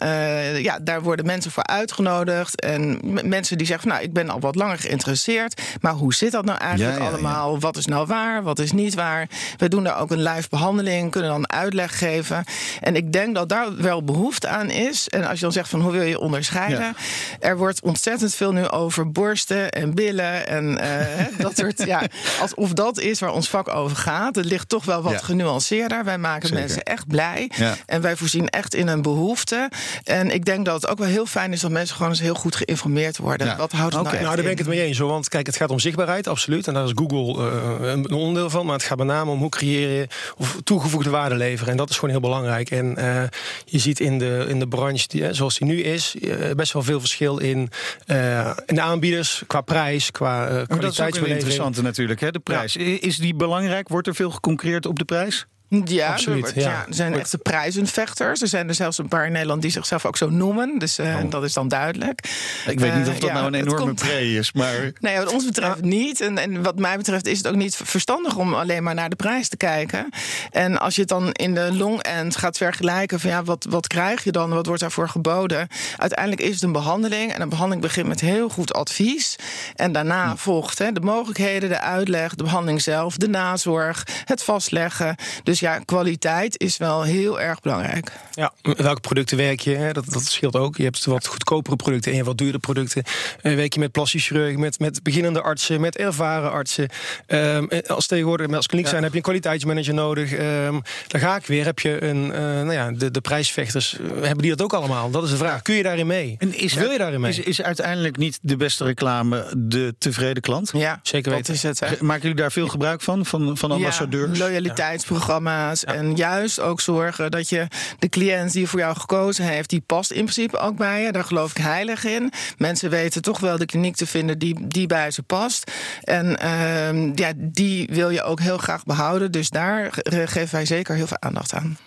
ja, 0.62 0.80
daar 0.82 1.02
worden 1.02 1.26
mensen 1.26 1.52
voor 1.52 1.66
uitgenodigd. 1.66 2.62
En 2.62 3.00
mensen 3.30 3.58
die 3.58 3.68
zeggen: 3.68 3.90
van, 3.90 3.98
Nou, 3.98 4.08
ik 4.08 4.14
ben 4.14 4.30
al 4.30 4.40
wat 4.40 4.56
langer 4.56 4.78
geïnteresseerd. 4.78 5.62
Maar 5.82 5.94
hoe 5.94 6.14
zit 6.14 6.32
dat 6.32 6.46
nou 6.46 6.60
eigenlijk 6.60 7.00
ja, 7.00 7.08
allemaal? 7.08 7.60
Wat 7.60 7.78
is 7.78 7.86
nou 7.86 8.08
waar? 8.08 8.44
Wat 8.44 8.60
is 8.60 8.72
niet 8.72 8.94
waar? 8.94 9.28
We 9.58 9.68
doen 9.68 9.84
daar 9.84 10.00
ook 10.00 10.12
een 10.12 10.24
live 10.24 10.50
behandeling 10.50 11.12
kunnen 11.20 11.42
dan 11.42 11.60
uitleg 11.60 11.98
geven. 11.98 12.44
En 12.80 12.96
ik 12.96 13.12
denk 13.12 13.36
dat 13.36 13.50
daar 13.50 13.76
wel 13.76 14.04
behoefte 14.04 14.48
aan 14.48 14.70
is. 14.70 15.10
En 15.10 15.28
als 15.28 15.36
je 15.36 15.44
dan 15.44 15.52
zegt 15.52 15.70
van 15.70 15.82
hoe 15.82 15.92
wil 15.92 16.02
je 16.02 16.20
onderscheiden? 16.20 16.80
Ja. 16.80 16.94
Er 17.40 17.58
wordt 17.58 17.82
ontzettend 17.82 18.36
veel 18.36 18.52
nu 18.52 18.68
over 18.68 19.12
borsten 19.12 19.72
en 19.72 19.94
billen 19.94 20.48
en 20.48 20.80
uh, 20.84 21.26
dat 21.46 21.58
soort. 21.58 21.86
Ja, 21.86 22.02
alsof 22.42 22.74
dat 22.74 23.00
is 23.00 23.20
waar 23.20 23.34
ons 23.34 23.50
vak 23.50 23.68
over 23.68 23.98
gaat. 23.98 24.36
Het 24.36 24.46
ligt 24.46 24.70
toch 24.70 24.86
wel 24.86 25.02
wat 25.02 25.12
ja. 25.12 25.18
genuanceerder. 25.18 26.04
Wij 26.04 26.18
maken 26.18 26.48
Zeker. 26.48 26.64
mensen 26.64 26.84
echt 26.84 27.08
blij. 27.08 27.52
Ja. 27.56 27.76
En 27.86 28.02
wij 28.02 28.16
voorzien 28.16 28.50
echt 28.50 28.76
in 28.76 28.88
een 28.88 29.02
behoefte. 29.02 29.70
En 30.04 30.32
ik 30.32 30.46
denk 30.46 30.66
dat 30.66 30.82
het 30.82 30.92
ook 30.92 30.98
wel 30.98 31.08
heel 31.08 31.26
fijn 31.26 31.54
is 31.54 31.60
dat 31.60 31.72
mensen 31.72 31.96
gewoon 31.96 32.12
eens 32.12 32.22
heel 32.22 32.34
goed 32.34 32.56
geïnformeerd 32.56 33.18
worden. 33.18 33.58
Wat 33.58 33.72
houdt 33.72 33.94
het 33.94 34.02
okay. 34.02 34.14
nou 34.14 34.24
Nou, 34.24 34.36
daar 34.36 34.44
ben 34.44 34.52
ik 34.52 34.58
het 34.58 34.68
mee 34.68 34.82
eens. 34.82 34.98
Hoor. 34.98 35.10
Want 35.10 35.30
kijk, 35.30 35.46
het 35.46 35.56
gaat 35.56 35.70
om 35.70 35.80
zichtbaarheid, 35.80 36.28
absoluut. 36.28 36.68
En 36.68 36.74
daar 36.74 36.86
is 36.86 36.92
Google 36.96 37.52
uh, 37.82 37.92
een 37.92 38.12
onderdeel 38.12 38.50
van. 38.50 38.66
Maar 38.66 38.76
het 38.76 38.84
gaat 38.84 38.98
met 38.98 39.08
name 39.08 39.32
om 39.32 39.40
hoe 39.40 39.50
creëer 39.50 39.90
je 39.90 40.08
of 40.38 40.58
toegevoegde 41.04 41.30
waarde 41.30 41.36
leveren. 41.36 41.72
En 41.72 41.78
dat 41.78 41.90
is 41.90 41.96
gewoon 41.96 42.10
heel 42.10 42.20
belangrijk. 42.20 42.72
En 42.72 42.96
uh, 42.98 43.24
je 43.66 43.80
ziet 43.80 44.00
in 44.00 44.18
de, 44.18 44.46
in 44.48 44.60
de 44.60 44.68
branche 44.68 45.08
die, 45.08 45.34
zoals 45.34 45.58
die 45.58 45.68
nu 45.68 45.82
is, 45.82 46.16
uh, 46.16 46.52
best 46.56 46.74
wel 46.74 46.84
veel 46.84 47.00
verschil 47.00 47.38
in, 47.38 47.70
uh, 48.08 48.52
in 48.66 48.76
de 48.76 48.82
aanbieders 48.82 49.44
qua 49.48 49.62
prijs, 49.62 50.12
qua 50.12 50.46
kwaliteitsbeleving. 50.46 51.04
Dat 51.04 51.16
is 51.16 51.22
ook 51.22 51.28
interessante 51.28 51.82
natuurlijk, 51.82 52.20
hè, 52.20 52.32
de 52.32 52.40
prijs. 52.40 52.74
Ja. 52.74 52.98
Is 53.00 53.18
die 53.18 53.36
belangrijk? 53.36 53.88
Wordt 53.88 54.08
er 54.08 54.16
veel 54.16 54.32
geconcurreerd 54.32 54.86
op 54.86 55.00
de 55.00 55.06
prijs? 55.06 55.46
Ja, 55.70 56.12
Absoluut, 56.12 56.48
er, 56.50 56.60
ja. 56.60 56.70
ja, 56.70 56.86
er 56.88 56.94
zijn 56.94 57.14
echte 57.14 57.38
prijzenvechters. 57.38 58.42
Er 58.42 58.48
zijn 58.48 58.68
er 58.68 58.76
zelfs 58.76 58.98
een 58.98 59.08
paar 59.08 59.26
in 59.26 59.32
Nederland 59.32 59.62
die 59.62 59.72
zichzelf 59.72 60.06
ook 60.06 60.18
zo 60.18 60.30
noemen. 60.30 60.80
Dus 60.80 61.00
uh, 61.00 61.16
oh. 61.24 61.30
dat 61.30 61.44
is 61.44 61.54
dan 61.54 61.68
duidelijk. 61.68 62.30
Ik 62.68 62.80
weet 62.80 62.96
niet 62.96 63.08
of 63.08 63.20
dat 63.20 63.30
uh, 63.30 63.36
nou 63.36 63.48
een 63.48 63.54
enorme 63.54 63.94
pre 63.94 64.36
is, 64.36 64.52
maar... 64.52 64.92
Nee, 65.00 65.18
wat 65.18 65.34
ons 65.34 65.46
betreft 65.46 65.82
niet. 65.82 66.22
En, 66.22 66.38
en 66.38 66.64
wat 66.64 66.80
mij 66.80 66.98
betreft 66.98 67.28
is 67.28 67.38
het 67.38 67.48
ook 67.48 67.56
niet 67.56 67.76
verstandig 67.84 68.36
om 68.36 68.54
alleen 68.54 68.84
maar 68.84 68.94
naar 68.94 69.10
de 69.10 69.16
prijs 69.16 69.50
te 69.50 69.58
kijken. 69.58 70.10
En 70.52 70.80
als 70.80 70.96
je 70.96 71.02
het 71.02 71.10
dan 71.10 71.32
in 71.32 71.54
de 71.54 71.74
long 71.74 72.02
end 72.02 72.36
gaat 72.36 72.58
vergelijken 72.58 73.20
van 73.20 73.30
ja, 73.30 73.44
wat, 73.44 73.66
wat 73.70 73.88
krijg 73.88 74.24
je 74.24 74.32
dan? 74.32 74.50
Wat 74.50 74.66
wordt 74.66 74.82
daarvoor 74.82 75.10
geboden? 75.10 75.68
Uiteindelijk 75.98 76.42
is 76.42 76.54
het 76.54 76.64
een 76.64 76.72
behandeling. 76.72 77.34
En 77.34 77.42
een 77.42 77.50
behandeling 77.50 77.82
begint 77.82 78.08
met 78.08 78.22
heel 78.22 78.50
goed 78.50 78.74
advies. 78.74 79.36
En 79.76 79.92
daarna 79.92 80.24
ja. 80.24 80.36
volgt 80.36 80.78
hè, 80.78 80.92
de 80.92 81.02
mogelijkheden, 81.02 81.70
de 81.70 81.80
uitleg, 81.80 82.36
de 82.36 82.44
behandeling 82.44 82.82
zelf, 82.82 83.18
de 83.18 83.28
nazorg, 83.28 84.08
het 84.26 84.44
vastleggen. 84.44 85.16
Dus 85.44 85.59
dus 85.60 85.70
ja, 85.70 85.80
kwaliteit 85.86 86.60
is 86.60 86.78
wel 86.78 87.04
heel 87.04 87.42
erg 87.42 87.62
belangrijk. 87.62 88.12
Ja, 88.32 88.54
welke 88.62 89.00
producten 89.00 89.38
werk 89.38 89.60
je? 89.60 89.76
Hè? 89.76 89.92
Dat, 89.92 90.06
dat 90.10 90.24
scheelt 90.24 90.56
ook. 90.56 90.78
Je 90.78 90.84
hebt 90.84 91.06
wat 91.06 91.28
goedkopere 91.28 91.76
producten 91.76 92.12
en 92.12 92.18
je 92.18 92.24
hebt 92.24 92.28
wat 92.28 92.38
duurdere 92.38 92.60
producten. 92.60 93.04
Uh, 93.42 93.56
werk 93.56 93.74
je 93.74 93.80
met 93.80 93.92
plastisch 93.92 94.28
chirurg, 94.28 94.56
met, 94.56 94.80
met 94.80 95.04
beginnende 95.04 95.42
artsen, 95.42 95.82
met 95.82 95.98
ervaren 95.98 96.52
artsen. 96.52 96.90
Um, 97.28 97.70
als 97.88 98.08
tegenwoordig 98.08 98.54
als 98.54 98.68
kliniek 98.68 98.88
zijn, 98.88 99.04
heb 99.04 99.12
je 99.12 99.18
een 99.18 99.24
kwaliteitsmanager 99.24 99.94
nodig. 99.94 100.32
Um, 100.32 100.82
dan 101.08 101.22
ga 101.22 101.36
ik 101.36 101.46
weer. 101.46 101.66
Heb 101.66 101.80
je 101.80 102.04
een, 102.04 102.26
uh, 102.26 102.32
nou 102.32 102.72
ja, 102.72 102.92
de, 102.92 103.12
de 103.12 103.22
prijsvechters, 103.22 103.98
hebben 104.02 104.38
die 104.38 104.50
dat 104.50 104.62
ook 104.62 104.74
allemaal? 104.74 105.10
Dat 105.10 105.24
is 105.24 105.30
de 105.30 105.38
vraag. 105.38 105.62
Kun 105.62 105.76
je 105.76 105.84
daarin 105.84 106.08
mee? 106.08 106.36
En 106.40 106.58
is 106.58 106.74
Wil 106.74 106.92
je 106.92 106.98
daarin 106.98 107.22
mee? 107.22 107.32
Is, 107.32 107.40
is 107.40 107.62
uiteindelijk 107.62 108.18
niet 108.18 108.40
de 108.42 108.56
beste 108.56 108.84
reclame 108.84 109.54
de 109.58 109.96
tevreden 109.98 110.42
klant? 110.42 110.72
Ja, 110.74 111.00
zeker 111.04 111.32
weten. 111.32 111.54
Is 111.54 111.64
het? 111.64 112.02
Maken 112.02 112.22
jullie 112.22 112.38
daar 112.38 112.52
veel 112.52 112.68
gebruik 112.68 113.02
van, 113.02 113.26
van, 113.26 113.58
van 113.58 113.72
ambassadeurs? 113.72 114.38
Ja, 114.38 114.44
loyaliteitsprogramma. 114.44 115.49
Ja. 115.50 115.94
En 115.94 116.16
juist 116.16 116.60
ook 116.60 116.82
zorgen 116.82 117.32
dat 117.32 117.50
je 117.50 117.68
de 118.00 118.10
cliënt 118.10 118.52
die 118.52 118.68
voor 118.68 118.80
jou 118.80 118.96
gekozen 118.96 119.46
heeft, 119.46 119.70
die 119.70 119.84
past 119.86 120.12
in 120.12 120.22
principe 120.22 120.58
ook 120.58 120.78
bij 120.78 121.02
je. 121.02 121.12
Daar 121.12 121.24
geloof 121.24 121.52
ik 121.52 121.58
heilig 121.58 122.04
in. 122.06 122.32
Mensen 122.58 122.90
weten 122.90 123.22
toch 123.22 123.40
wel 123.40 123.58
de 123.58 123.66
kliniek 123.66 123.96
te 123.96 124.08
vinden 124.08 124.40
die, 124.40 124.68
die 124.68 124.88
bij 124.88 125.12
ze 125.12 125.24
past. 125.24 125.72
En 126.04 126.38
uh, 126.44 127.16
ja, 127.16 127.32
die 127.36 127.90
wil 127.92 128.10
je 128.10 128.24
ook 128.24 128.40
heel 128.40 128.58
graag 128.58 128.84
behouden. 128.84 129.32
Dus 129.32 129.50
daar 129.50 129.90
geven 130.04 130.52
wij 130.52 130.66
zeker 130.66 130.96
heel 130.96 131.08
veel 131.08 131.22
aandacht 131.22 131.54
aan. 131.54 131.78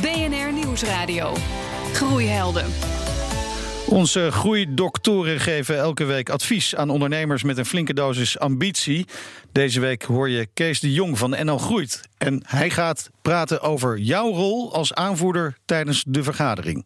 BNR 0.00 0.52
Nieuwsradio. 0.52 1.36
Groeihelden. 1.92 3.01
Onze 3.92 4.30
groeidoktoren 4.30 5.40
geven 5.40 5.78
elke 5.78 6.04
week 6.04 6.30
advies 6.30 6.76
aan 6.76 6.90
ondernemers 6.90 7.42
met 7.42 7.58
een 7.58 7.66
flinke 7.66 7.94
dosis 7.94 8.38
ambitie. 8.38 9.06
Deze 9.52 9.80
week 9.80 10.02
hoor 10.02 10.28
je 10.28 10.46
Kees 10.54 10.80
de 10.80 10.92
Jong 10.92 11.18
van 11.18 11.36
NL 11.44 11.58
Groeit. 11.58 12.00
En 12.18 12.42
hij 12.46 12.70
gaat 12.70 13.10
praten 13.22 13.60
over 13.60 13.98
jouw 13.98 14.30
rol 14.30 14.74
als 14.74 14.94
aanvoerder 14.94 15.56
tijdens 15.64 16.04
de 16.06 16.22
vergadering. 16.22 16.84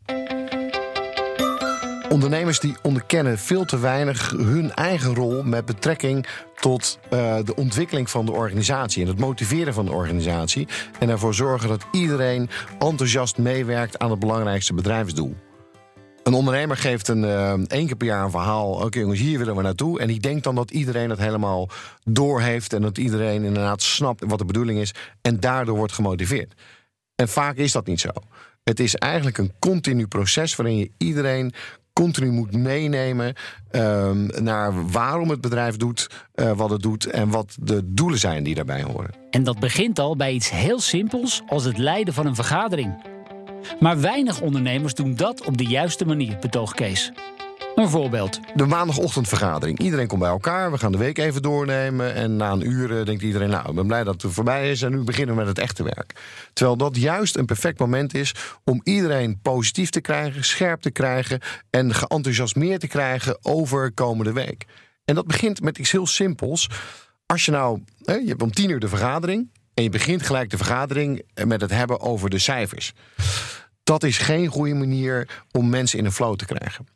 Ondernemers 2.09 2.61
die 2.61 2.77
onderkennen 2.83 3.39
veel 3.39 3.65
te 3.65 3.79
weinig 3.79 4.31
hun 4.31 4.75
eigen 4.75 5.15
rol 5.15 5.43
met 5.43 5.65
betrekking 5.65 6.27
tot 6.61 6.99
uh, 7.13 7.37
de 7.45 7.55
ontwikkeling 7.55 8.11
van 8.11 8.27
de 8.27 8.33
organisatie 8.33 9.03
en 9.03 9.09
het 9.09 9.19
motiveren 9.19 9.75
van 9.75 9.85
de 9.85 9.93
organisatie. 9.93 10.69
En 10.99 11.09
ervoor 11.09 11.35
zorgen 11.35 11.69
dat 11.69 11.87
iedereen 11.93 12.49
enthousiast 12.79 13.39
meewerkt 13.39 13.99
aan 13.99 14.11
het 14.11 14.19
belangrijkste 14.19 14.75
bedrijfsdoel. 14.75 15.37
Een 16.27 16.35
ondernemer 16.35 16.77
geeft 16.77 17.09
een, 17.09 17.23
uh, 17.23 17.53
één 17.53 17.87
keer 17.87 17.97
per 17.97 18.07
jaar 18.07 18.25
een 18.25 18.31
verhaal. 18.31 18.73
Oké, 18.73 18.99
jongens, 18.99 19.21
hier 19.21 19.39
willen 19.39 19.57
we 19.57 19.63
naartoe. 19.63 20.01
En 20.01 20.07
die 20.07 20.21
denkt 20.21 20.45
dan 20.45 20.55
dat 20.55 20.71
iedereen 20.71 21.11
het 21.11 21.19
helemaal 21.19 21.69
doorheeft. 22.05 22.73
En 22.73 22.83
dat 22.83 22.99
iedereen 22.99 23.45
inderdaad 23.45 23.83
snapt 23.83 24.25
wat 24.27 24.39
de 24.39 24.45
bedoeling 24.45 24.79
is. 24.79 24.95
En 25.23 25.41
daardoor 25.41 25.77
wordt 25.77 25.93
gemotiveerd. 25.93 26.55
En 27.15 27.29
vaak 27.29 27.57
is 27.57 27.73
dat 27.73 27.87
niet 27.87 28.01
zo. 28.01 28.09
Het 28.65 28.81
is 28.81 28.95
eigenlijk 28.95 29.39
een 29.39 29.53
continu 29.59 30.07
proces 30.07 30.57
waarin 30.57 30.77
je 30.77 30.91
iedereen 30.99 31.53
continu 31.93 32.31
moet 32.31 32.53
meenemen 32.53 33.35
uh, 33.71 34.11
naar 34.41 34.91
waarom 34.91 35.31
het 35.31 35.41
bedrijf 35.41 35.77
doet 35.77 36.11
uh, 36.35 36.53
wat 36.53 36.71
het 36.71 36.83
doet 36.83 37.07
en 37.07 37.29
wat 37.29 37.57
de 37.61 37.81
doelen 37.85 38.19
zijn 38.19 38.43
die 38.43 38.55
daarbij 38.55 38.83
horen. 38.83 39.11
En 39.31 39.45
dat 39.45 39.59
begint 39.59 39.99
al 39.99 40.17
bij 40.17 40.33
iets 40.33 40.51
heel 40.51 40.81
simpels 40.81 41.43
als 41.47 41.65
het 41.65 41.79
leiden 41.79 42.15
van 42.15 42.27
een 42.27 42.35
vergadering. 42.35 43.16
Maar 43.81 44.01
weinig 44.01 44.41
ondernemers 44.41 44.95
doen 44.95 45.15
dat 45.15 45.47
op 45.47 45.59
de 45.59 45.65
juiste 45.65 46.05
manier, 46.05 46.39
betoog 46.39 46.75
Kees. 46.75 47.13
Een 47.77 47.89
voorbeeld. 47.89 48.41
De 48.55 48.67
maandagochtendvergadering. 48.67 49.79
Iedereen 49.79 50.07
komt 50.07 50.21
bij 50.21 50.31
elkaar. 50.31 50.71
We 50.71 50.79
gaan 50.79 50.93
de 50.93 50.99
week 50.99 51.19
even 51.19 51.43
doornemen. 51.43 52.15
En 52.15 52.37
na 52.37 52.51
een 52.51 52.67
uur 52.67 53.05
denkt 53.05 53.23
iedereen: 53.23 53.51
Nou, 53.51 53.69
ik 53.69 53.75
ben 53.75 53.87
blij 53.87 54.05
dat 54.05 54.23
het 54.23 54.33
voorbij 54.33 54.71
is. 54.71 54.83
En 54.83 54.91
nu 54.91 55.03
beginnen 55.03 55.35
we 55.35 55.41
met 55.41 55.49
het 55.49 55.59
echte 55.59 55.83
werk. 55.83 56.13
Terwijl 56.53 56.77
dat 56.77 56.97
juist 56.97 57.37
een 57.37 57.47
perfect 57.47 57.79
moment 57.79 58.15
is 58.15 58.35
om 58.65 58.81
iedereen 58.85 59.41
positief 59.43 59.91
te 59.91 60.01
krijgen, 60.01 60.45
scherp 60.45 60.81
te 60.81 60.91
krijgen. 60.91 61.41
en 61.71 61.95
geenthousiasmeerd 61.95 62.81
te 62.81 62.87
krijgen 62.87 63.39
over 63.43 63.93
komende 63.93 64.33
week. 64.33 64.67
En 65.05 65.15
dat 65.15 65.27
begint 65.27 65.61
met 65.61 65.79
iets 65.79 65.93
heel 65.93 66.07
simpels. 66.07 66.69
Als 67.27 67.45
je 67.45 67.51
nou, 67.51 67.81
je 67.99 68.25
hebt 68.27 68.43
om 68.43 68.53
tien 68.53 68.71
uur 68.71 68.81
de 68.81 68.89
vergadering. 68.89 69.51
En 69.77 69.83
je 69.83 69.91
begint 69.91 70.23
gelijk 70.23 70.51
de 70.51 70.57
vergadering 70.57 71.23
met 71.45 71.61
het 71.61 71.71
hebben 71.71 72.01
over 72.01 72.31
de 72.31 72.39
cijfers. 72.39 72.93
Dat 73.85 74.03
is 74.03 74.19
geen 74.19 74.47
goede 74.47 74.75
manier 74.75 75.29
om 75.51 75.69
mensen 75.69 75.99
in 75.99 76.05
een 76.05 76.13
flow 76.13 76.37
te 76.37 76.45
krijgen. 76.45 76.87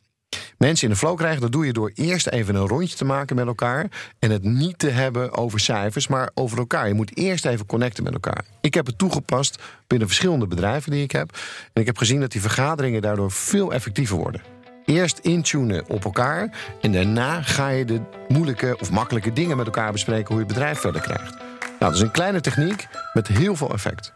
mensen 0.57 0.87
in 0.87 0.93
de 0.93 0.99
flow 0.99 1.17
krijgen, 1.17 1.41
dat 1.41 1.51
doe 1.51 1.65
je 1.65 1.73
door 1.73 1.91
eerst 1.95 2.27
even 2.27 2.55
een 2.55 2.67
rondje 2.67 2.97
te 2.97 3.05
maken 3.05 3.35
met 3.35 3.47
elkaar. 3.47 3.87
En 4.19 4.31
het 4.31 4.43
niet 4.43 4.79
te 4.79 4.89
hebben 4.89 5.37
over 5.37 5.59
cijfers, 5.59 6.07
maar 6.07 6.31
over 6.33 6.57
elkaar. 6.57 6.87
Je 6.87 6.93
moet 6.93 7.17
eerst 7.17 7.45
even 7.45 7.65
connecten 7.65 8.03
met 8.03 8.13
elkaar. 8.13 8.45
Ik 8.61 8.73
heb 8.73 8.85
het 8.85 8.97
toegepast 8.97 9.61
binnen 9.87 10.07
verschillende 10.07 10.47
bedrijven 10.47 10.91
die 10.91 11.03
ik 11.03 11.11
heb. 11.11 11.37
En 11.73 11.81
ik 11.81 11.85
heb 11.85 11.97
gezien 11.97 12.19
dat 12.19 12.31
die 12.31 12.41
vergaderingen 12.41 13.01
daardoor 13.01 13.31
veel 13.31 13.73
effectiever 13.73 14.17
worden. 14.17 14.41
Eerst 14.85 15.17
intunen 15.17 15.89
op 15.89 16.05
elkaar 16.05 16.57
en 16.81 16.91
daarna 16.91 17.41
ga 17.41 17.69
je 17.69 17.85
de 17.85 18.01
moeilijke 18.27 18.77
of 18.79 18.91
makkelijke 18.91 19.33
dingen 19.33 19.57
met 19.57 19.65
elkaar 19.65 19.91
bespreken 19.91 20.27
hoe 20.27 20.37
je 20.37 20.43
het 20.43 20.53
bedrijf 20.53 20.79
verder 20.79 21.01
krijgt. 21.01 21.50
Nou, 21.81 21.93
dat 21.93 22.01
is 22.01 22.07
een 22.07 22.13
kleine 22.13 22.41
techniek 22.41 22.87
met 23.13 23.27
heel 23.27 23.55
veel 23.55 23.73
effect. 23.73 24.13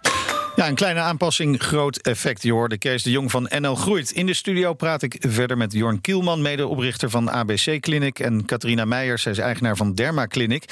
Ja, 0.56 0.68
een 0.68 0.76
kleine 0.76 1.00
aanpassing, 1.00 1.62
groot 1.62 1.98
effect. 1.98 2.44
Je 2.44 2.52
hoorde 2.52 2.78
Kees 2.78 3.04
de 3.04 3.12
Jong 3.12 3.32
van 3.32 3.50
NL 3.60 3.76
Groeit. 3.76 4.12
In 4.12 4.26
de 4.26 4.34
studio 4.34 4.74
praat 4.74 5.02
ik 5.02 5.18
verder 5.20 5.58
met 5.58 5.74
Jorn 5.74 6.02
Kielman, 6.02 6.42
medeoprichter 6.42 7.10
van 7.10 7.32
ABC 7.32 7.80
Clinic. 7.80 8.20
En 8.20 8.46
Katrina 8.46 8.86
Meijers, 8.86 9.22
zij 9.22 9.32
is 9.32 9.38
eigenaar 9.38 9.76
van 9.76 9.94
Derma 9.94 10.28
Clinic. 10.28 10.64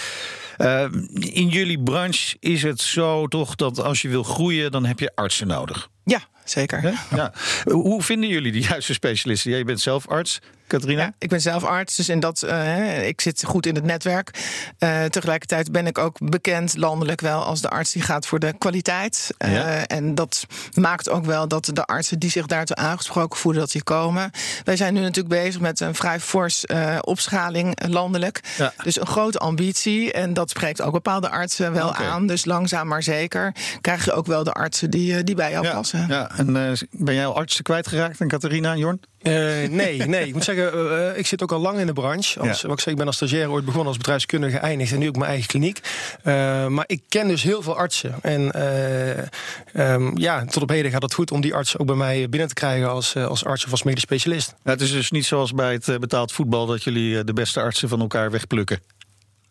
Uh, 0.58 0.86
in 1.20 1.48
jullie 1.48 1.84
branche 1.84 2.38
is 2.40 2.64
het 2.64 2.82
zo 2.82 3.28
toch 3.28 3.56
dat 3.56 3.84
als 3.84 4.02
je 4.02 4.10
wil 4.10 4.24
groeien, 4.24 4.72
dan 4.72 4.86
heb 4.86 5.00
je 5.00 5.12
artsen 5.16 5.48
nodig. 5.48 5.90
Ja, 6.04 6.20
zeker. 6.44 6.94
Ja. 7.16 7.34
Hoe 7.64 8.02
vinden 8.04 8.30
jullie 8.30 8.52
de 8.52 8.62
juiste 8.62 8.94
specialisten? 8.94 9.52
Jij 9.52 9.64
bent 9.64 9.82
zelf 9.82 10.08
arts. 10.08 10.40
Katrina? 10.68 11.02
Ja, 11.02 11.14
ik 11.20 11.30
ben 11.30 11.42
zelf 11.42 11.64
arts, 11.64 11.96
dus 11.96 12.10
in 12.10 12.20
dat, 12.20 12.44
uh, 12.46 13.08
ik 13.08 13.22
zit 13.22 13.44
goed 13.44 13.66
in 13.66 13.76
het 13.76 13.84
netwerk. 13.84 14.30
Uh, 14.80 15.04
tegelijkertijd 15.04 15.72
ben 15.72 15.88
ik 15.88 15.98
ook 15.98 16.18
bekend 16.30 16.78
landelijk 16.78 17.22
wel 17.22 17.44
als 17.44 17.62
de 17.62 17.70
arts 17.70 17.92
die 17.92 18.02
gaat 18.02 18.26
voor 18.26 18.40
de 18.40 18.54
kwaliteit. 18.58 19.30
Uh, 19.46 19.54
ja. 19.54 19.88
En 19.88 20.16
dat 20.16 20.46
maakt 20.74 21.10
ook 21.10 21.26
wel 21.26 21.48
dat 21.48 21.70
de 21.74 21.86
artsen 21.86 22.20
die 22.20 22.30
zich 22.30 22.46
daartoe 22.46 22.76
aangesproken 22.76 23.40
voelen 23.40 23.62
dat 23.62 23.72
die 23.72 23.84
komen. 23.84 24.32
Wij 24.64 24.76
zijn 24.76 24.94
nu 24.94 25.00
natuurlijk 25.00 25.44
bezig 25.44 25.62
met 25.62 25.80
een 25.80 25.96
vrij 25.96 26.20
fors 26.20 26.66
opschaling 27.02 27.88
landelijk. 27.88 28.40
Ja. 28.58 28.74
Dus 28.84 29.00
een 29.00 29.08
grote 29.08 29.38
ambitie. 29.38 30.12
En 30.12 30.34
dat 30.34 30.50
spreekt 30.50 30.82
ook 30.82 30.92
bepaalde 30.92 31.30
artsen 31.30 31.74
wel 31.74 31.90
okay. 31.90 32.06
aan. 32.06 32.28
Dus 32.28 32.46
langzaam 32.46 32.88
maar 32.88 33.04
zeker 33.04 33.56
krijg 33.82 34.06
je 34.06 34.12
ook 34.12 34.26
wel 34.26 34.44
de 34.44 34.52
artsen 34.54 34.90
die, 34.90 35.24
die 35.24 35.36
bij 35.36 35.52
jou 35.52 35.68
passen. 35.68 36.06
Ja, 36.08 36.32
en 36.38 36.78
ben 36.92 37.14
jij 37.16 37.26
al 37.26 37.36
artsen 37.36 37.64
kwijtgeraakt? 37.64 38.20
En 38.20 38.28
Katrina 38.28 38.72
en 38.72 38.78
Jorn? 38.78 39.02
Uh, 39.24 39.34
nee, 39.70 39.98
nee. 39.98 40.28
Ik 40.28 40.34
moet 40.34 40.44
zeggen, 40.44 40.76
uh, 40.76 41.18
ik 41.18 41.28
zit 41.28 41.44
ook 41.44 41.52
al 41.52 41.60
lang 41.60 41.80
in 41.80 41.86
de 41.86 41.94
branche. 41.94 42.40
Als, 42.40 42.62
ja. 42.62 42.68
Wat 42.68 42.78
ik 42.78 42.84
zeg, 42.84 42.94
ik 42.94 42.98
ben 42.98 43.08
als 43.08 43.16
stagiair 43.16 43.52
ooit 43.52 43.66
begonnen 43.66 43.88
als 43.88 43.98
bedrijfskundige 43.98 44.58
geëindigd 44.58 44.92
en 44.92 45.00
nu 45.00 45.08
ook 45.08 45.16
mijn 45.16 45.30
eigen 45.30 45.48
kliniek. 45.48 45.80
Uh, 46.24 46.68
maar 46.68 46.84
ik 46.88 47.02
ken 47.10 47.28
dus 47.28 47.44
heel 47.44 47.62
veel 47.62 47.78
artsen. 47.78 48.16
En 48.22 48.62
um, 49.76 50.18
ja, 50.18 50.46
tot 50.46 50.64
op 50.64 50.70
heden 50.70 50.92
gaat 50.92 51.02
het 51.02 51.14
goed 51.14 51.32
om 51.32 51.42
die 51.42 51.54
arts 51.54 51.78
ook 51.78 51.88
bij 51.88 51.96
mij 51.96 52.30
binnen 52.30 52.48
te 52.48 52.54
krijgen 52.54 52.90
als, 52.90 53.16
als 53.16 53.46
arts 53.46 53.66
of 53.66 53.72
als 53.72 53.84
medisch 53.84 54.02
specialist. 54.02 54.56
Ja, 54.64 54.72
het 54.72 54.82
is 54.82 54.92
dus 54.92 55.12
niet 55.12 55.26
zoals 55.26 55.54
bij 55.54 55.74
het 55.74 56.00
betaald 56.00 56.32
voetbal 56.32 56.66
dat 56.66 56.84
jullie 56.84 57.24
de 57.24 57.34
beste 57.34 57.60
artsen 57.60 57.90
van 57.90 58.00
elkaar 58.00 58.32
wegplukken. 58.32 58.80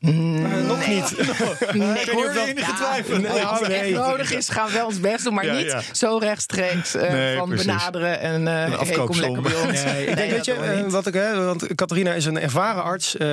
Mm, 0.02 0.44
Uh, 0.46 0.66
nog 0.66 0.86
niet. 0.86 1.14
Nee, 1.72 2.00
ik 2.02 2.08
hoor 2.08 2.30
enige 2.30 2.72
twijfel. 2.74 3.18
Nee, 3.18 3.42
als 3.42 3.60
het 3.60 3.68
echt 3.68 3.90
nodig 3.90 4.32
is, 4.32 4.48
gaan 4.48 4.66
we 4.66 4.72
wel 4.72 4.86
ons 4.86 5.00
best 5.00 5.24
doen. 5.24 5.34
Maar 5.34 5.44
Ja, 5.44 5.52
niet 5.54 5.66
ja. 5.66 5.80
zo 5.92 6.16
rechtstreeks 6.16 6.94
uh, 6.94 7.02
Nee, 7.10 7.36
van 7.36 7.48
precies. 7.48 7.66
benaderen. 7.66 8.20
En 8.20 8.40
uh, 8.40 8.80
hey, 8.80 8.94
kom 8.96 9.20
lekker 9.20 9.42
bij 9.42 9.54
ons. 9.66 9.84
Nee, 9.84 10.06
ik 10.06 10.16
denk, 10.16 10.30
weet 10.30 10.44
je, 10.44 10.52
eh, 10.52 10.90
wat 10.90 11.06
ik, 11.06 11.14
hè, 11.14 11.44
want 11.44 11.74
Catharina 11.74 12.12
is 12.12 12.24
een 12.24 12.38
ervaren 12.40 12.82
arts. 12.82 13.16
Eh, 13.16 13.28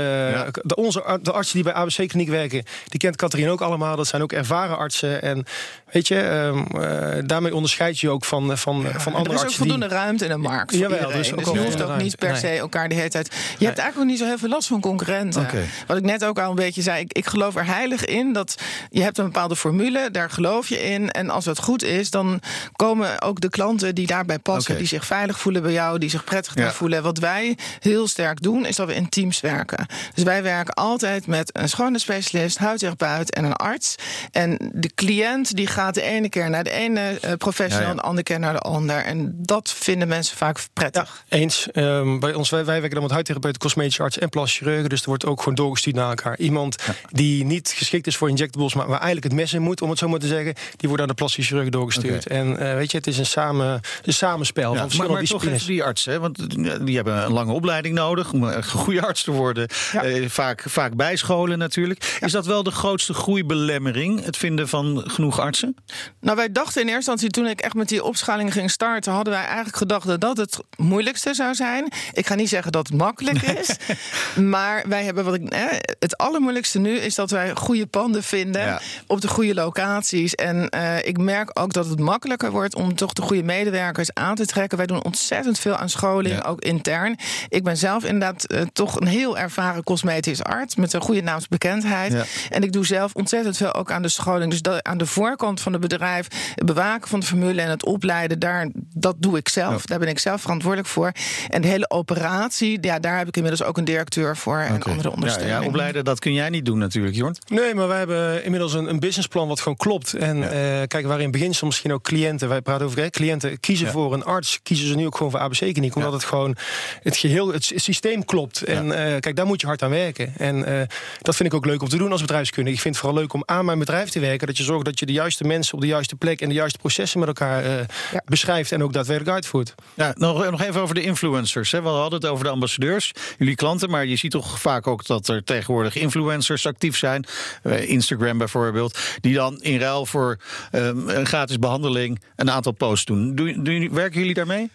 de, 0.61 0.75
onze, 0.75 1.19
de 1.21 1.31
artsen 1.31 1.55
die 1.55 1.63
bij 1.63 1.73
ABC-kliniek 1.73 2.29
werken, 2.29 2.63
die 2.87 2.99
kent 2.99 3.15
Catharina 3.15 3.49
ook 3.49 3.61
allemaal. 3.61 3.95
Dat 3.95 4.07
zijn 4.07 4.21
ook 4.21 4.31
ervaren 4.31 4.77
artsen. 4.77 5.21
En 5.21 5.45
weet 5.91 6.07
je, 6.07 6.19
ehm, 6.19 6.83
eh, 6.83 7.23
daarmee 7.25 7.55
onderscheid 7.55 7.99
je 7.99 8.07
je 8.07 8.13
ook 8.13 8.25
van, 8.25 8.57
van, 8.57 8.85
van 8.97 9.11
er 9.11 9.17
andere 9.17 9.23
is 9.23 9.39
ook 9.39 9.45
artsen. 9.45 9.57
voldoende 9.57 9.87
die, 9.87 9.95
ruimte 9.97 10.23
in 10.25 10.31
de 10.31 10.37
markt. 10.37 10.71
Voor 10.71 10.79
Jawel, 10.79 10.97
iedereen. 10.97 11.17
dus 11.21 11.31
Dus, 11.45 11.53
je 11.53 11.59
hoeft 11.59 11.81
ook 11.81 11.97
niet 11.97 12.15
per 12.17 12.35
se 12.37 12.47
elkaar 12.47 12.89
de 12.89 12.95
hele 12.95 13.09
tijd. 13.09 13.27
Je 13.57 13.65
hebt 13.65 13.77
eigenlijk 13.77 13.97
ook 13.97 14.05
niet 14.05 14.17
zo 14.17 14.25
heel 14.25 14.37
veel 14.37 14.49
last 14.49 14.67
van 14.67 14.81
concurrenten. 14.81 15.47
Wat 15.87 15.97
ik 15.97 16.03
net 16.03 16.25
ook 16.25 16.39
al 16.39 16.49
een 16.49 16.55
beetje 16.59 16.81
zei. 16.81 17.01
Ik, 17.01 17.13
ik 17.13 17.25
geloof 17.25 17.55
er 17.55 17.65
heilig 17.65 18.05
in 18.05 18.33
dat 18.33 18.55
je 18.89 19.01
hebt 19.01 19.17
een 19.17 19.25
bepaalde 19.25 19.55
formule. 19.55 20.09
Daar 20.11 20.29
geloof 20.29 20.69
je 20.69 20.81
in. 20.81 21.11
En 21.11 21.29
als 21.29 21.45
het 21.45 21.59
goed 21.59 21.83
is, 21.83 22.09
dan 22.09 22.41
komen 22.75 23.21
ook 23.21 23.39
de 23.41 23.49
klanten 23.49 23.95
die 23.95 24.07
daarbij 24.07 24.39
passen. 24.39 24.77
Die 24.77 24.87
zich 24.87 25.05
veilig 25.05 25.39
voelen 25.39 25.61
bij 25.61 25.71
jou. 25.71 25.97
Die 25.99 26.09
zich 26.09 26.23
prettig 26.23 26.55
Ja. 26.55 26.71
voelen. 26.71 27.03
Wat 27.03 27.17
wij 27.17 27.57
heel 27.79 28.07
sterk 28.07 28.41
doen, 28.41 28.65
is 28.65 28.75
dat 28.75 28.87
we 28.87 28.95
in 28.95 29.09
teams 29.09 29.41
werken. 29.41 29.85
Dus 30.13 30.23
wij 30.23 30.43
werken 30.43 30.73
altijd 30.73 31.27
met 31.27 31.57
een 31.57 31.69
schone 31.69 31.99
specialist, 31.99 32.57
huidtherapeut 32.57 33.33
en 33.33 33.43
een 33.43 33.53
arts. 33.53 33.95
En 34.31 34.71
de 34.73 34.91
cliënt 34.95 35.55
die 35.55 35.67
gaat 35.67 35.93
de 35.93 36.01
ene 36.01 36.29
keer 36.29 36.49
naar 36.49 36.63
de 36.63 36.71
ene 36.71 37.17
eh, 37.21 37.33
professional, 37.33 37.83
Ja, 37.87 37.89
ja. 37.89 37.95
de 37.95 38.01
andere 38.01 38.23
keer 38.23 38.39
naar 38.39 38.53
de 38.53 38.59
ander. 38.59 38.97
En 39.03 39.33
dat 39.35 39.71
vinden 39.71 40.07
mensen 40.07 40.37
vaak 40.37 40.59
prettig. 40.73 41.23
Eens. 41.29 41.71
Ehm, 41.71 42.19
bij 42.19 42.33
ons, 42.33 42.49
wij, 42.49 42.65
wij 42.65 42.75
werken 42.75 42.91
dan 42.93 43.01
met 43.03 43.11
huidtherapeuten, 43.11 43.61
cosmetische 43.61 44.03
arts 44.03 44.17
en 44.17 44.29
plastisch 44.29 44.57
chirurgen. 44.57 44.89
Dus 44.89 45.01
er 45.01 45.07
wordt 45.07 45.25
ook 45.25 45.39
gewoon 45.39 45.55
doorgestuurd 45.55 45.95
naar 45.95 46.09
elkaar. 46.09 46.35
Iemand 46.49 46.75
die 47.11 47.45
niet 47.45 47.73
geschikt 47.75 48.07
is 48.07 48.17
voor 48.17 48.29
injectables, 48.29 48.73
maar 48.73 48.87
waar 48.87 48.99
eigenlijk 48.99 49.23
het 49.23 49.33
mes 49.33 49.53
in 49.53 49.61
moet, 49.61 49.81
om 49.81 49.89
het 49.89 49.99
zo 49.99 50.07
maar 50.07 50.19
te 50.19 50.27
zeggen, 50.27 50.53
die 50.75 50.87
wordt 50.87 51.03
aan 51.03 51.09
de 51.09 51.13
plastisch 51.13 51.47
chirurg 51.47 51.69
doorgestuurd. 51.69 52.27
En 52.27 52.57
eh, 52.57 52.75
weet 52.75 52.91
je, 52.91 52.97
het 52.97 53.07
is 53.07 53.17
een, 53.17 53.25
samen, 53.25 53.81
een 54.03 54.13
samenspel 54.13 54.73
Ja, 54.73 54.89
van 54.89 54.97
maar, 54.97 55.11
maar 55.11 55.23
toch 55.23 55.45
even 55.45 55.67
die 55.67 55.83
artsen, 55.83 56.21
want 56.21 56.39
eh, 56.39 56.73
die 56.81 56.95
hebben 56.95 57.23
een 57.23 57.31
lange 57.31 57.51
opleiding 57.51 57.95
nodig 57.95 58.33
om 58.33 58.43
een 58.43 58.63
goede 58.63 59.01
arts 59.01 59.23
te 59.23 59.31
worden. 59.31 59.67
Ja. 59.91 60.03
Eh, 60.03 60.29
vaak, 60.29 60.63
vaak 60.65 60.95
bijscholen 60.95 61.57
natuurlijk. 61.57 62.17
Is 62.19 62.31
dat 62.31 62.45
wel 62.45 62.63
de 62.63 62.71
grootste 62.71 63.13
groeibelemmering, 63.13 64.25
het 64.25 64.37
vinden 64.37 64.67
van 64.67 65.03
genoeg 65.07 65.39
artsen? 65.39 65.75
Nou, 66.19 66.37
wij 66.37 66.51
dachten 66.51 66.81
in 66.81 66.87
eerste 66.87 67.11
instantie, 67.11 67.29
toen 67.29 67.47
ik 67.47 67.61
echt 67.61 67.73
met 67.73 67.89
die 67.89 68.03
opschaling 68.03 68.53
ging 68.53 68.71
starten, 68.71 69.13
hadden 69.13 69.33
wij 69.33 69.43
eigenlijk 69.43 69.77
gedacht 69.77 70.07
dat 70.07 70.21
dat 70.21 70.37
het 70.37 70.59
moeilijkste 70.77 71.33
zou 71.33 71.53
zijn. 71.55 71.91
Ik 72.13 72.27
ga 72.27 72.35
niet 72.35 72.49
zeggen 72.49 72.71
dat 72.71 72.87
het 72.87 72.97
makkelijk 72.97 73.41
is, 73.41 73.75
maar 74.53 74.83
wij 74.87 75.03
hebben 75.03 75.25
wat 75.25 75.33
ik. 75.33 75.49
Eh, 75.49 75.63
het 75.99 76.17
allermoeilijkste 76.39 76.79
nu 76.79 76.97
is 76.97 77.15
dat 77.15 77.31
wij 77.31 77.55
goede 77.55 77.85
panden 77.87 78.23
vinden 78.23 78.61
Ja. 78.61 78.79
op 79.07 79.21
de 79.21 79.27
goede 79.27 79.53
locaties. 79.53 80.35
En 80.35 80.69
eh, 80.69 81.07
ik 81.07 81.17
merk 81.17 81.59
ook 81.59 81.73
dat 81.73 81.85
het 81.89 81.99
makkelijker 81.99 82.51
wordt 82.51 82.75
om 82.75 82.95
toch 82.95 83.13
de 83.13 83.21
goede 83.21 83.43
medewerkers 83.43 84.13
aan 84.13 84.35
te 84.35 84.45
trekken. 84.45 84.77
Wij 84.77 84.87
doen 84.87 85.03
ontzettend 85.03 85.59
veel 85.59 85.75
aan 85.75 85.89
scholing, 85.89 86.35
Ja. 86.35 86.41
ook 86.49 86.61
intern. 86.61 87.15
Ik 87.49 87.63
ben 87.63 87.77
zelf 87.77 88.03
inderdaad 88.03 88.43
eh, 88.43 88.61
toch 88.73 88.99
een 88.99 89.07
heel 89.07 89.37
ervaren 89.37 89.83
cosmetisch 89.83 90.43
arts 90.43 90.75
met 90.75 90.93
een 90.93 91.01
goede 91.01 91.21
naamsbekendheid. 91.21 92.11
Ja. 92.13 92.23
En 92.49 92.63
ik 92.63 92.71
doe 92.71 92.85
zelf 92.85 93.13
ontzettend 93.13 93.57
veel 93.57 93.73
ook 93.73 93.91
aan 93.91 94.01
de 94.01 94.09
scholing. 94.09 94.51
Dus 94.51 94.61
dat, 94.61 94.83
aan 94.83 94.97
de 94.97 95.05
voorkant 95.05 95.61
van 95.61 95.71
het 95.71 95.81
bedrijf, 95.81 96.27
het 96.55 96.65
bewaken 96.65 97.07
van 97.09 97.19
de 97.19 97.25
formule 97.25 97.61
en 97.61 97.69
het 97.69 97.85
opleiden, 97.85 98.39
daar, 98.39 98.67
dat 98.95 99.15
doe 99.19 99.37
ik 99.37 99.49
zelf. 99.49 99.73
Ja. 99.75 99.81
Daar 99.85 99.99
ben 99.99 100.07
ik 100.07 100.19
zelf 100.19 100.41
verantwoordelijk 100.41 100.89
voor. 100.89 101.11
En 101.49 101.61
de 101.61 101.67
hele 101.67 101.89
operatie, 101.89 102.77
ja, 102.81 102.99
daar 102.99 103.17
heb 103.17 103.27
ik 103.27 103.35
inmiddels 103.35 103.63
ook 103.67 103.77
een 103.77 103.85
directeur 103.85 104.37
voor 104.37 104.57
en 104.59 104.83
andere 104.83 105.09
ja, 105.09 105.15
ondersteuning. 105.15 105.61
ja, 105.61 105.67
opleiden, 105.67 106.05
dat 106.05 106.18
kun 106.19 106.33
jij 106.33 106.49
niet 106.49 106.65
doen 106.65 106.77
natuurlijk, 106.77 107.15
Jorn. 107.15 107.35
Nee, 107.47 107.75
maar 107.75 107.87
wij 107.87 107.97
hebben 107.97 108.43
inmiddels 108.43 108.73
een, 108.73 108.89
een 108.89 108.99
businessplan 108.99 109.47
wat 109.47 109.59
gewoon 109.59 109.77
klopt. 109.77 110.13
En 110.13 110.43
eh, 110.43 110.87
kijk, 110.87 111.05
waarin 111.05 111.25
in 111.25 111.31
beginsel 111.31 111.67
misschien 111.67 111.93
ook 111.93 112.03
cliënten, 112.03 112.49
wij 112.49 112.61
praten 112.61 112.85
over 112.85 112.99
hè, 112.99 113.09
cliënten 113.09 113.59
kiezen 113.59 113.85
Ja. 113.85 113.91
voor 113.91 114.13
een 114.13 114.23
arts, 114.23 114.59
kiezen 114.63 114.87
ze 114.87 114.95
nu 114.95 115.05
ook 115.05 115.15
gewoon 115.17 115.31
voor 115.31 115.39
ABC-kliniek, 115.39 115.95
omdat 115.95 116.11
Ja. 116.11 116.17
het 116.17 116.25
gewoon 116.25 116.55
het 117.03 117.17
geheel, 117.17 117.53
het 117.53 117.63
sy- 117.65 117.77
systeem 117.77 118.25
klopt. 118.25 118.63
En 118.63 118.91
eh, 118.91 119.19
kijk, 119.19 119.35
daar 119.35 119.45
moet 119.45 119.61
je 119.61 119.67
hard 119.67 119.81
aan 119.83 119.89
werken. 119.89 120.33
En 120.37 120.65
eh, 120.65 120.87
dat 121.21 121.35
vind 121.35 121.49
ik 121.49 121.55
ook 121.55 121.65
leuk 121.65 121.81
om 121.81 121.89
te 121.89 121.97
doen 121.97 122.11
als 122.11 122.21
bedrijfskundige. 122.21 122.75
Ik 122.75 122.81
vind 122.81 122.95
het 122.95 123.03
vooral 123.03 123.21
leuk 123.21 123.33
om 123.33 123.43
aan 123.45 123.65
mijn 123.65 123.79
bedrijf 123.79 124.09
te 124.09 124.19
werken, 124.19 124.47
dat 124.47 124.57
je 124.57 124.63
zorgt 124.63 124.85
dat 124.85 124.99
je 124.99 125.05
de 125.05 125.13
juiste 125.13 125.43
mensen 125.43 125.73
op 125.73 125.81
de 125.81 125.87
juiste 125.87 126.15
plek 126.15 126.41
en 126.41 126.47
de 126.49 126.55
juiste 126.55 126.77
processen 126.77 127.19
met 127.19 127.27
elkaar 127.27 127.63
eh, 127.63 127.77
Ja. 128.11 128.21
beschrijft 128.25 128.71
en 128.71 128.83
ook 128.83 128.93
daadwerkelijk 128.93 129.35
uitvoert. 129.35 129.75
Ja, 129.93 130.13
nog, 130.17 130.49
nog 130.51 130.61
even 130.61 130.81
over 130.81 130.95
de 130.95 131.01
influencers. 131.01 131.71
Hè. 131.71 131.81
We 131.81 131.87
hadden 131.87 132.19
het 132.19 132.29
over 132.29 132.43
de 132.43 132.49
ambassadeurs, 132.51 133.11
jullie 133.37 133.55
klanten. 133.55 133.89
Maar 133.89 134.05
je 134.05 134.15
ziet 134.15 134.31
toch 134.31 134.59
vaak 134.59 134.87
ook 134.87 135.05
dat 135.05 135.27
er 135.27 135.43
tegenwoordig 135.43 135.95
influencers 136.13 136.65
actief 136.65 136.97
zijn. 136.97 137.25
Eh, 137.63 137.89
Instagram 137.89 138.37
bijvoorbeeld. 138.37 138.99
Die 139.21 139.33
dan 139.33 139.61
in 139.61 139.79
ruil 139.79 140.05
voor 140.05 140.37
ehm, 140.71 141.09
een 141.09 141.25
gratis 141.25 141.59
behandeling 141.59 142.21
een 142.35 142.51
aantal 142.51 142.71
posts 142.71 143.05
doen. 143.05 143.35
Doen, 143.35 143.63
doen 143.63 143.73
jullie- 143.73 143.91
werken 143.91 144.19
jullie 144.19 144.33
daarmee? 144.33 144.69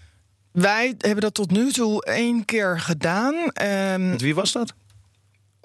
Wij 0.53 0.95
hebben 0.99 1.21
dat 1.23 1.35
tot 1.35 1.51
nu 1.51 1.73
toe 1.73 2.05
één 2.05 2.45
keer 2.45 2.81
gedaan. 2.81 3.35
Ehm, 3.53 4.11
Met 4.11 4.21
wie 4.21 4.35
was 4.35 4.53
dat? 4.53 4.75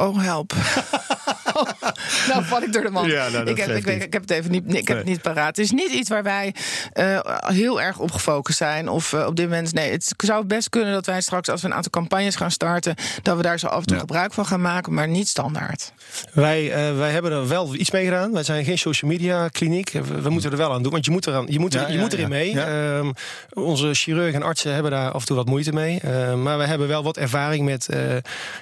Oh, 0.08 0.22
help. 0.24 0.54
nou, 2.30 2.44
val 2.46 2.62
ik 2.62 2.74
door 2.74 2.84
de 2.84 2.90
man. 2.90 3.08
Ja, 3.08 3.30
nou, 3.30 3.46
ik, 3.50 3.58
heb, 3.58 3.70
ik, 3.70 3.84
weet- 3.86 4.04
ik 4.04 4.14
heb 4.14 4.22
het 4.22 4.32
even 4.32 4.52
niet, 4.52 4.74
ik 4.76 4.88
heb 4.88 4.98
het 4.98 5.06
niet 5.06 5.22
paraat. 5.22 5.48
Het 5.48 5.58
is 5.66 5.72
niet 5.72 5.92
iets 5.92 6.10
waar 6.10 6.24
wij 6.24 6.56
eh, 6.94 7.20
heel 7.42 7.82
erg 7.82 7.98
op 8.00 8.12
gefocust 8.12 8.58
zijn. 8.58 8.90
Of 8.90 9.14
eh, 9.14 9.26
op 9.26 9.36
dit 9.36 9.46
moment. 9.50 9.74
Nee, 9.74 9.92
het 9.92 10.14
zou 10.18 10.46
best 10.46 10.70
kunnen 10.70 10.94
dat 10.94 11.06
wij 11.06 11.22
straks, 11.22 11.50
als 11.50 11.62
we 11.62 11.68
een 11.68 11.74
aantal 11.74 11.92
campagnes 11.92 12.36
gaan 12.36 12.52
starten, 12.52 12.96
dat 13.22 13.36
we 13.38 13.42
daar 13.44 13.60
zo 13.60 13.68
af 13.68 13.80
en 13.80 13.86
toe 13.86 13.94
Ja. 13.96 14.00
gebruik 14.02 14.34
van 14.34 14.46
gaan 14.46 14.62
maken, 14.62 14.94
maar 14.94 15.08
niet 15.08 15.28
standaard. 15.28 15.94
Wij, 16.34 16.72
eh, 16.72 16.98
wij 16.98 17.12
hebben 17.12 17.32
er 17.32 17.48
wel 17.48 17.76
iets 17.76 17.92
mee 17.92 18.06
gedaan. 18.06 18.34
Wij 18.34 18.44
zijn 18.44 18.64
geen 18.66 18.78
social 18.78 19.12
media 19.12 19.48
kliniek. 19.48 19.90
We, 19.92 20.22
we 20.22 20.30
moeten 20.30 20.52
er 20.52 20.58
wel 20.58 20.74
aan 20.74 20.84
doen, 20.84 20.92
want 20.92 21.06
je 21.06 21.12
moet, 21.12 21.28
eraan, 21.28 21.46
je 21.50 21.60
moet, 21.60 21.74
er, 21.74 21.82
Ja, 21.82 21.88
je 21.88 21.94
ja, 21.94 22.00
moet 22.00 22.14
erin 22.14 22.24
ja. 22.24 22.30
mee. 22.30 22.54
Ja. 22.54 22.98
Ehm, 22.98 23.12
onze 23.54 23.94
chirurgen 23.94 24.34
en 24.42 24.44
artsen 24.48 24.74
hebben 24.74 24.92
daar 24.92 25.12
af 25.12 25.20
en 25.22 25.28
toe 25.28 25.36
wat 25.36 25.46
moeite 25.46 25.72
mee. 25.74 26.00
Ehm, 26.00 26.42
maar 26.44 26.58
we 26.58 26.64
hebben 26.66 26.88
wel 26.88 27.04
wat 27.04 27.18
ervaring 27.18 27.66
met 27.66 27.88
eh 27.90 28.00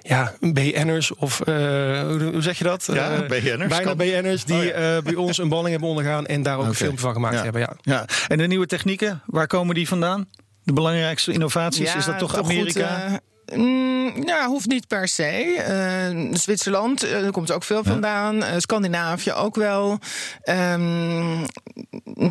ja, 0.02 0.34
BN'ers 0.40 1.16
of 1.16 1.27
eh, 1.32 2.02
hoe, 2.02 2.30
hoe 2.32 2.42
zeg 2.42 2.58
je 2.58 2.64
dat? 2.64 2.90
Ja, 2.94 3.12
Eh, 3.12 3.20
BN'ers 3.28 3.58
Bijna 3.58 3.80
kan. 3.82 3.98
BN'ers 3.98 4.44
die 4.46 4.56
Oh, 4.58 4.64
ja. 4.64 4.72
eh, 4.96 5.04
bij 5.04 5.16
ons 5.16 5.38
een 5.38 5.50
balling 5.50 5.70
hebben 5.70 5.90
ondergaan 5.90 6.26
en 6.26 6.44
daar 6.44 6.58
ook 6.58 6.66
een 6.66 6.74
filmpje 6.76 7.00
van 7.00 7.14
gemaakt 7.14 7.36
Ja. 7.36 7.44
hebben. 7.44 7.62
Ja. 7.62 7.76
Ja. 7.82 8.06
En 8.28 8.38
de 8.38 8.48
nieuwe 8.48 8.66
technieken, 8.66 9.22
waar 9.26 9.48
komen 9.48 9.76
die 9.76 9.88
vandaan? 9.88 10.30
De 10.64 10.74
belangrijkste 10.74 11.32
innovaties, 11.32 11.96
is 11.96 12.06
dat 12.06 12.20
toch, 12.20 12.38
Amerika? 12.38 13.10
goed, 13.10 13.20
Mm, 13.56 14.24
ja, 14.26 14.48
hoeft 14.48 14.68
niet 14.68 14.88
per 14.88 15.08
se. 15.08 15.24
Eh, 15.24 16.36
Zwitserland, 16.38 17.04
uh, 17.04 17.26
er 17.26 17.32
komt 17.32 17.52
ook 17.52 17.64
veel 17.64 17.84
vandaan. 17.84 18.36
Uh, 18.36 18.48
Scandinavië 18.58 19.32
ook 19.32 19.56
wel. 19.56 20.00
Um, 20.46 21.46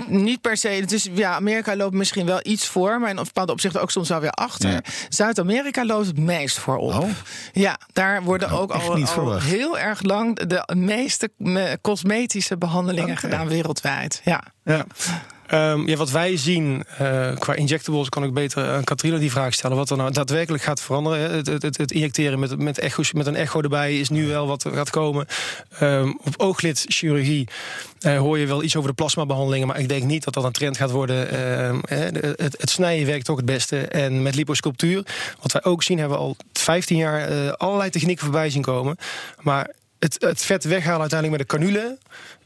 niet 0.06 0.40
per 0.40 0.56
se. 0.56 0.68
Het 0.68 0.92
is, 0.92 1.08
ja, 1.12 1.34
Amerika 1.34 1.76
loopt 1.76 1.94
misschien 1.94 2.26
wel 2.26 2.40
iets 2.42 2.66
voor, 2.66 3.00
maar 3.00 3.10
in 3.10 3.16
bepaalde 3.16 3.52
opzichten 3.52 3.80
ook 3.80 3.90
soms 3.90 4.08
wel 4.08 4.20
weer 4.20 4.30
achter. 4.30 4.70
Ja. 4.70 4.80
Zuid-Amerika 5.08 5.84
loopt 5.84 6.06
het 6.06 6.18
meest 6.18 6.58
voorop. 6.58 7.02
Oh. 7.02 7.08
Ja, 7.52 7.78
daar 7.92 8.22
worden 8.22 8.48
nou, 8.48 8.60
ook 8.60 8.70
al, 8.70 9.06
al 9.06 9.40
heel 9.40 9.78
erg 9.78 10.02
lang 10.02 10.38
de 10.38 10.74
meeste 10.76 11.30
cosmetische 11.80 12.56
behandelingen 12.56 13.10
okay. 13.10 13.30
gedaan 13.30 13.48
wereldwijd. 13.48 14.20
Ja. 14.24 14.42
ja. 14.64 14.86
Um, 15.54 15.88
ja, 15.88 15.96
wat 15.96 16.10
wij 16.10 16.36
zien 16.36 16.84
uh, 17.00 17.36
qua 17.38 17.54
injectables, 17.54 18.08
kan 18.08 18.24
ik 18.24 18.32
beter 18.32 18.68
aan 18.68 18.84
Katrina 18.84 19.18
die 19.18 19.30
vraag 19.30 19.54
stellen. 19.54 19.76
Wat 19.76 19.90
er 19.90 19.96
nou 19.96 20.10
daadwerkelijk 20.10 20.62
gaat 20.62 20.80
veranderen. 20.80 21.30
Het, 21.30 21.46
het, 21.62 21.76
het 21.76 21.92
injecteren 21.92 22.38
met, 22.38 22.58
met, 22.58 22.78
echo's, 22.78 23.12
met 23.12 23.26
een 23.26 23.36
echo 23.36 23.60
erbij 23.60 23.98
is 23.98 24.08
nu 24.08 24.26
wel 24.26 24.46
wat 24.46 24.66
gaat 24.72 24.90
komen. 24.90 25.26
Um, 25.82 26.18
op 26.24 26.34
ooglidchirurgie 26.36 27.48
hoor 28.00 28.38
je 28.38 28.46
wel 28.46 28.62
iets 28.62 28.76
over 28.76 28.88
de 28.88 28.94
plasmabehandelingen. 28.94 29.66
Maar 29.66 29.78
ik 29.78 29.88
denk 29.88 30.02
niet 30.02 30.24
dat 30.24 30.34
dat 30.34 30.44
een 30.44 30.52
trend 30.52 30.76
gaat 30.76 30.90
worden. 30.90 31.34
Uh, 31.34 31.78
het, 32.36 32.56
het, 32.58 32.70
snijden 32.70 33.06
werkt 33.06 33.24
toch 33.24 33.36
het 33.36 33.46
beste. 33.46 33.78
En 33.80 34.22
met 34.22 34.34
liposculptuur, 34.34 35.06
wat 35.40 35.52
wij 35.52 35.64
ook 35.64 35.82
zien, 35.82 35.98
hebben 35.98 36.16
we 36.16 36.24
al 36.24 36.36
15 36.52 36.96
jaar 36.96 37.56
allerlei 37.56 37.90
technieken 37.90 38.24
voorbij 38.24 38.50
zien 38.50 38.62
komen. 38.62 38.96
Maar 39.40 39.70
het, 39.98 40.16
het 40.18 40.44
vet 40.44 40.64
weghalen 40.64 41.00
uiteindelijk 41.00 41.38
met 41.38 41.48
de 41.48 41.56
canule 41.56 41.98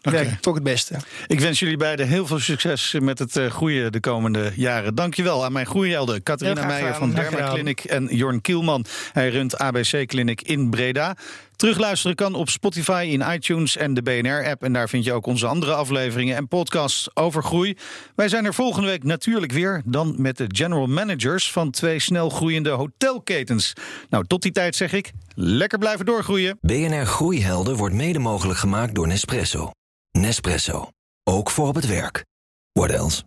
okay. 0.02 0.24
werkt 0.24 0.42
toch 0.42 0.54
het 0.54 0.62
beste. 0.62 0.96
Ik 1.26 1.40
wens 1.40 1.58
jullie 1.58 1.76
beiden 1.76 2.08
heel 2.08 2.26
veel 2.26 2.38
succes 2.38 2.96
met 3.00 3.18
het 3.18 3.36
uh, 3.36 3.50
groeien 3.50 3.92
de 3.92 4.00
komende 4.00 4.52
jaren. 4.54 4.94
Dankjewel 4.94 5.44
aan 5.44 5.52
mijn 5.52 5.66
groeihelden 5.66 6.22
Catharina 6.22 6.66
Meijer 6.66 6.94
van 6.94 7.10
Derma 7.10 7.52
Clinic 7.52 7.84
en 7.84 8.08
Jorn 8.10 8.40
Kielman. 8.40 8.84
Hij 9.12 9.30
runt 9.30 9.58
ABC 9.58 10.06
Clinic 10.06 10.42
in 10.42 10.70
Breda. 10.70 11.16
Terugluisteren 11.60 12.16
kan 12.16 12.34
op 12.34 12.48
Spotify, 12.48 13.08
in 13.10 13.32
iTunes 13.32 13.76
en 13.76 13.94
de 13.94 14.02
BNR-app. 14.02 14.62
En 14.62 14.72
daar 14.72 14.88
vind 14.88 15.04
je 15.04 15.12
ook 15.12 15.26
onze 15.26 15.46
andere 15.46 15.74
afleveringen 15.74 16.36
en 16.36 16.48
podcasts 16.48 17.16
over 17.16 17.42
groei. 17.42 17.76
Wij 18.14 18.28
zijn 18.28 18.44
er 18.44 18.54
volgende 18.54 18.88
week 18.88 19.04
natuurlijk 19.04 19.52
weer. 19.52 19.82
Dan 19.84 20.14
met 20.18 20.36
de 20.36 20.44
general 20.48 20.86
managers 20.86 21.52
van 21.52 21.70
twee 21.70 21.98
snel 21.98 22.30
groeiende 22.30 22.70
hotelketens. 22.70 23.72
Nou, 24.08 24.24
tot 24.26 24.42
die 24.42 24.52
tijd 24.52 24.76
zeg 24.76 24.92
ik, 24.92 25.12
lekker 25.34 25.78
blijven 25.78 26.06
doorgroeien. 26.06 26.58
BNR 26.60 27.06
Groeihelden 27.06 27.76
wordt 27.76 27.94
mede 27.94 28.18
mogelijk 28.18 28.58
gemaakt 28.58 28.94
door 28.94 29.06
Nespresso. 29.06 29.70
Nespresso. 30.12 30.88
Ook 31.24 31.50
voor 31.50 31.68
op 31.68 31.74
het 31.74 31.86
werk. 31.86 32.24
What 32.72 32.90
else? 32.90 33.22